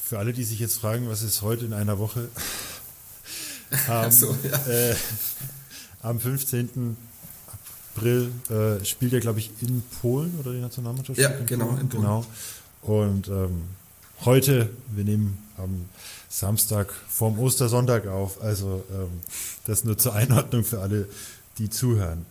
[0.04, 2.28] Für alle, die sich jetzt fragen, was ist heute in einer Woche?
[3.88, 4.66] am, so, ja.
[4.66, 4.94] äh,
[6.02, 6.96] am 15.
[7.94, 11.18] April äh, spielt er, glaube ich, in Polen oder die Nationalmannschaft?
[11.18, 12.02] Ja, genau, in Polen.
[12.02, 12.26] Genau.
[12.82, 13.62] Und ähm,
[14.24, 15.88] heute, wir nehmen am
[16.28, 18.42] Samstag vorm Ostersonntag auf.
[18.42, 19.20] Also ähm,
[19.66, 21.08] das nur zur Einordnung für alle,
[21.58, 22.26] die zuhören.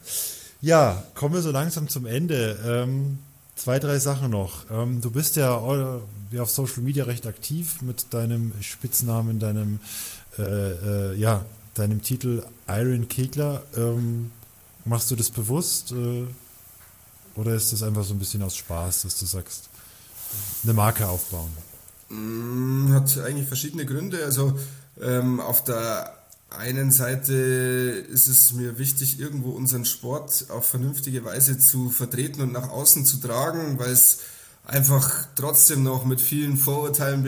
[0.61, 2.59] Ja, kommen wir so langsam zum Ende.
[2.65, 3.19] Ähm,
[3.55, 4.69] zwei, drei Sachen noch.
[4.71, 9.79] Ähm, du bist ja, ja auf Social Media recht aktiv mit deinem Spitznamen, deinem,
[10.37, 10.41] äh,
[11.11, 13.63] äh, ja, deinem Titel Iron Kegler.
[13.75, 14.31] Ähm,
[14.85, 16.25] machst du das bewusst äh,
[17.35, 19.69] oder ist das einfach so ein bisschen aus Spaß, dass du sagst,
[20.63, 21.51] eine Marke aufbauen?
[22.13, 24.23] Mm, hat eigentlich verschiedene Gründe.
[24.23, 24.57] Also
[25.01, 26.17] ähm, auf der
[26.49, 32.51] einen Seite ist es mir wichtig, irgendwo unseren Sport auf vernünftige Weise zu vertreten und
[32.51, 34.19] nach außen zu tragen, weil es
[34.65, 37.27] einfach trotzdem noch mit vielen Vorurteilen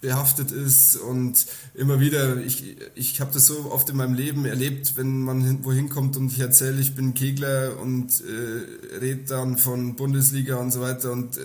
[0.00, 4.96] behaftet ist und immer wieder, ich, ich habe das so oft in meinem Leben erlebt,
[4.96, 9.96] wenn man wohin kommt und ich erzähle, ich bin Kegler und äh, rede dann von
[9.96, 11.40] Bundesliga und so weiter und äh,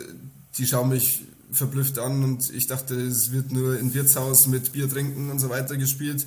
[0.57, 1.23] die schauen mich
[1.53, 5.49] verblüfft an und ich dachte, es wird nur in Wirtshaus mit Bier trinken und so
[5.49, 6.25] weiter gespielt.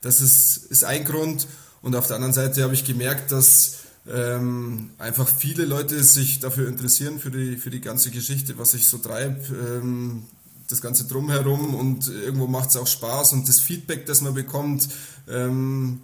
[0.00, 1.46] Das ist, ist ein Grund.
[1.82, 3.78] Und auf der anderen Seite habe ich gemerkt, dass
[4.10, 8.86] ähm, einfach viele Leute sich dafür interessieren, für die, für die ganze Geschichte, was ich
[8.86, 10.24] so treibe, ähm,
[10.68, 14.88] das Ganze drumherum und irgendwo macht es auch Spaß und das Feedback, das man bekommt,
[15.28, 16.00] ähm,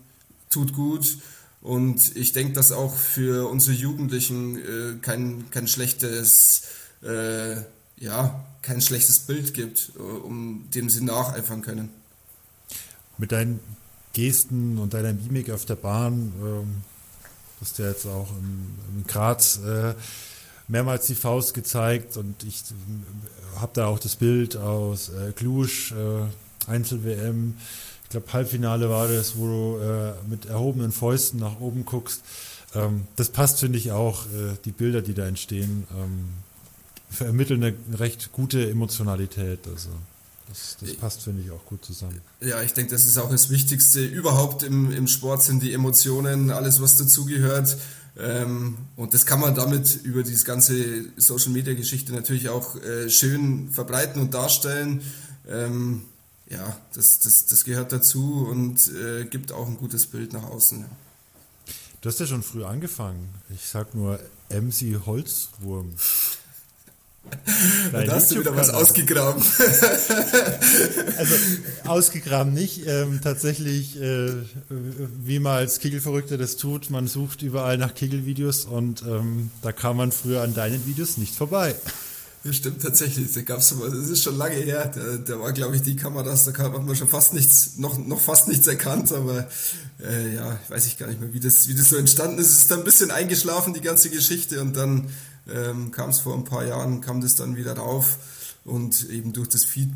[0.50, 1.18] tut gut.
[1.62, 6.62] Und ich denke, dass auch für unsere Jugendlichen äh, kein, kein schlechtes
[7.02, 7.56] äh,
[7.98, 11.90] ja, kein schlechtes Bild gibt, äh, um dem sie nacheifern können.
[13.18, 13.60] Mit deinen
[14.12, 16.82] Gesten und deiner Mimik auf der Bahn, ähm,
[17.60, 19.94] hast du ja jetzt auch in, in Graz äh,
[20.68, 25.92] mehrmals die Faust gezeigt und ich äh, habe da auch das Bild aus äh, Cluj,
[25.92, 27.56] äh, Einzel-WM,
[28.04, 32.22] ich glaube Halbfinale war das, wo du äh, mit erhobenen Fäusten nach oben guckst.
[32.74, 34.24] Ähm, das passt, finde ich, auch,
[34.64, 35.86] die Bilder, die da entstehen.
[35.96, 36.30] Ähm,
[37.10, 39.66] vermitteln eine recht gute Emotionalität.
[39.66, 39.90] Also
[40.48, 42.20] das, das passt, finde ich, auch gut zusammen.
[42.40, 46.50] Ja, ich denke, das ist auch das Wichtigste überhaupt im, im Sport sind die Emotionen,
[46.50, 47.76] alles was dazugehört.
[48.18, 53.08] Ähm, und das kann man damit über diese ganze Social Media Geschichte natürlich auch äh,
[53.08, 55.02] schön verbreiten und darstellen.
[55.48, 56.02] Ähm,
[56.48, 60.80] ja, das, das, das gehört dazu und äh, gibt auch ein gutes Bild nach außen.
[60.80, 60.86] Ja.
[62.00, 63.28] Du hast ja schon früh angefangen.
[63.54, 64.18] Ich sag nur
[64.48, 65.92] MC Holzwurm.
[67.92, 69.42] da hast du wieder was ausgegraben.
[71.16, 71.34] also
[71.84, 72.86] ausgegraben nicht.
[72.86, 74.32] Ähm, tatsächlich, äh,
[74.68, 79.98] wie man als Kegelverrückter das tut, man sucht überall nach Kegelvideos und ähm, da kam
[79.98, 81.74] man früher an deinen Videos nicht vorbei.
[82.42, 83.30] Das stimmt tatsächlich.
[83.32, 84.90] Da gab's das ist schon lange her.
[84.94, 88.18] Da, da war, glaube ich, die Kameras, da hat man schon fast nichts, noch, noch
[88.18, 89.46] fast nichts erkannt, aber
[90.02, 92.46] äh, ja, weiß ich gar nicht mehr, wie das, wie das so entstanden ist.
[92.46, 95.10] Es ist dann ein bisschen eingeschlafen, die ganze Geschichte, und dann
[95.48, 98.18] ähm, kam es vor ein paar Jahren, kam das dann wieder rauf
[98.64, 99.90] und eben durch das Feed,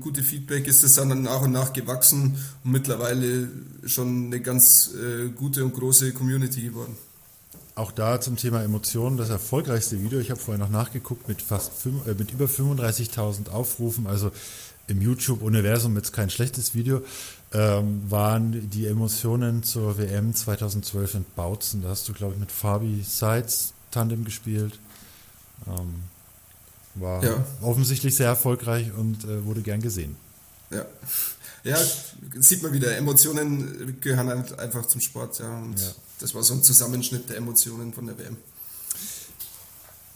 [0.00, 3.48] gute Feedback ist es dann nach und nach gewachsen und mittlerweile
[3.84, 6.96] schon eine ganz äh, gute und große Community geworden.
[7.74, 10.20] Auch da zum Thema Emotionen das erfolgreichste Video.
[10.20, 14.06] Ich habe vorher noch nachgeguckt mit fast äh, mit über 35.000 Aufrufen.
[14.06, 14.30] Also
[14.88, 17.02] im YouTube-Universum jetzt kein schlechtes Video.
[17.52, 21.82] Ähm, waren die Emotionen zur WM 2012 in Bautzen.
[21.82, 24.80] Da hast du, glaube ich, mit Fabi Seitz Tandem gespielt.
[25.68, 26.02] Ähm,
[26.94, 27.44] war ja.
[27.62, 30.16] offensichtlich sehr erfolgreich und äh, wurde gern gesehen.
[30.70, 30.84] Ja.
[31.64, 31.78] Ja,
[32.40, 35.58] sieht man wieder, Emotionen gehören halt einfach zum Sport, ja.
[35.58, 35.92] Und ja.
[36.18, 38.36] das war so ein Zusammenschnitt der Emotionen von der WM.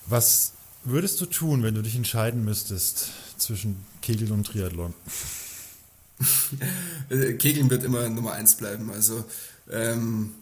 [0.06, 4.92] Was würdest du tun, wenn du dich entscheiden müsstest zwischen Kegeln und Triathlon?
[7.38, 8.90] Kegeln wird immer Nummer eins bleiben.
[8.90, 9.24] Also
[9.70, 10.32] ähm,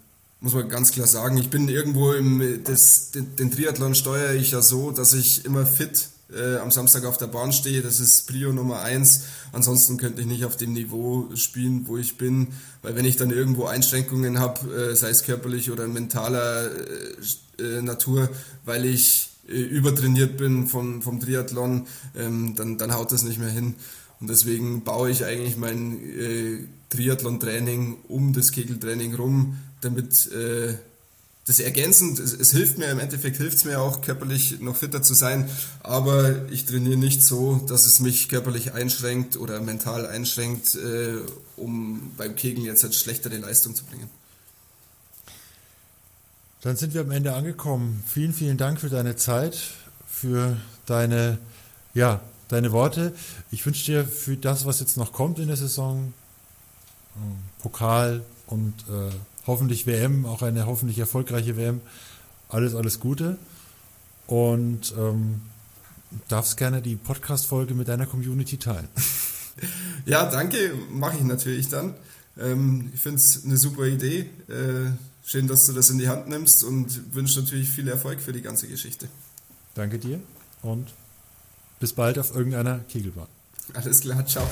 [0.44, 4.60] muss man ganz klar sagen, ich bin irgendwo im das, den, Triathlon steuere ich ja
[4.60, 7.80] so, dass ich immer fit äh, am Samstag auf der Bahn stehe.
[7.80, 9.22] Das ist Prio Nummer eins.
[9.52, 12.48] Ansonsten könnte ich nicht auf dem Niveau spielen, wo ich bin,
[12.82, 17.80] weil wenn ich dann irgendwo Einschränkungen habe, äh, sei es körperlich oder mentaler äh, äh
[17.80, 18.28] Natur,
[18.66, 23.48] weil ich äh, übertrainiert bin vom, vom Triathlon, ähm, dann, dann haut das nicht mehr
[23.48, 23.76] hin.
[24.20, 26.58] Und deswegen baue ich eigentlich mein äh,
[26.90, 30.74] Triathlon-Training um das Kegeltraining rum, damit äh,
[31.46, 35.02] das ergänzend, es, es, hilft mir, im Endeffekt hilft es mir auch körperlich noch fitter
[35.02, 35.48] zu sein,
[35.82, 41.16] aber ich trainiere nicht so, dass es mich körperlich einschränkt oder mental einschränkt, äh,
[41.56, 44.08] um beim Kegeln jetzt halt schlechtere Leistung zu bringen.
[46.62, 48.02] Dann sind wir am Ende angekommen.
[48.06, 49.60] Vielen, vielen Dank für deine Zeit,
[50.06, 50.56] für
[50.86, 51.36] deine,
[51.92, 53.14] ja, deine Worte.
[53.50, 56.14] Ich wünsche dir für das, was jetzt noch kommt in der Saison,
[57.16, 59.10] ähm, Pokal und äh,
[59.46, 61.80] hoffentlich WM, auch eine hoffentlich erfolgreiche WM.
[62.48, 63.38] Alles, alles Gute.
[64.26, 65.42] Und ähm,
[66.28, 68.88] darfst gerne die Podcast-Folge mit deiner Community teilen.
[70.04, 71.94] Ja, danke, mache ich natürlich dann.
[72.38, 74.28] Ähm, ich finde es eine super Idee.
[74.48, 74.90] Äh,
[75.24, 78.42] schön, dass du das in die Hand nimmst und wünsche natürlich viel Erfolg für die
[78.42, 79.08] ganze Geschichte.
[79.74, 80.20] Danke dir
[80.62, 80.92] und
[81.80, 83.28] bis bald auf irgendeiner Kegelbahn.
[83.72, 84.46] Alles klar, ciao.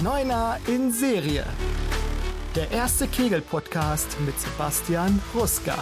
[0.00, 1.44] Neuner in Serie.
[2.54, 5.74] Der erste Kegel-Podcast mit Sebastian Ruska.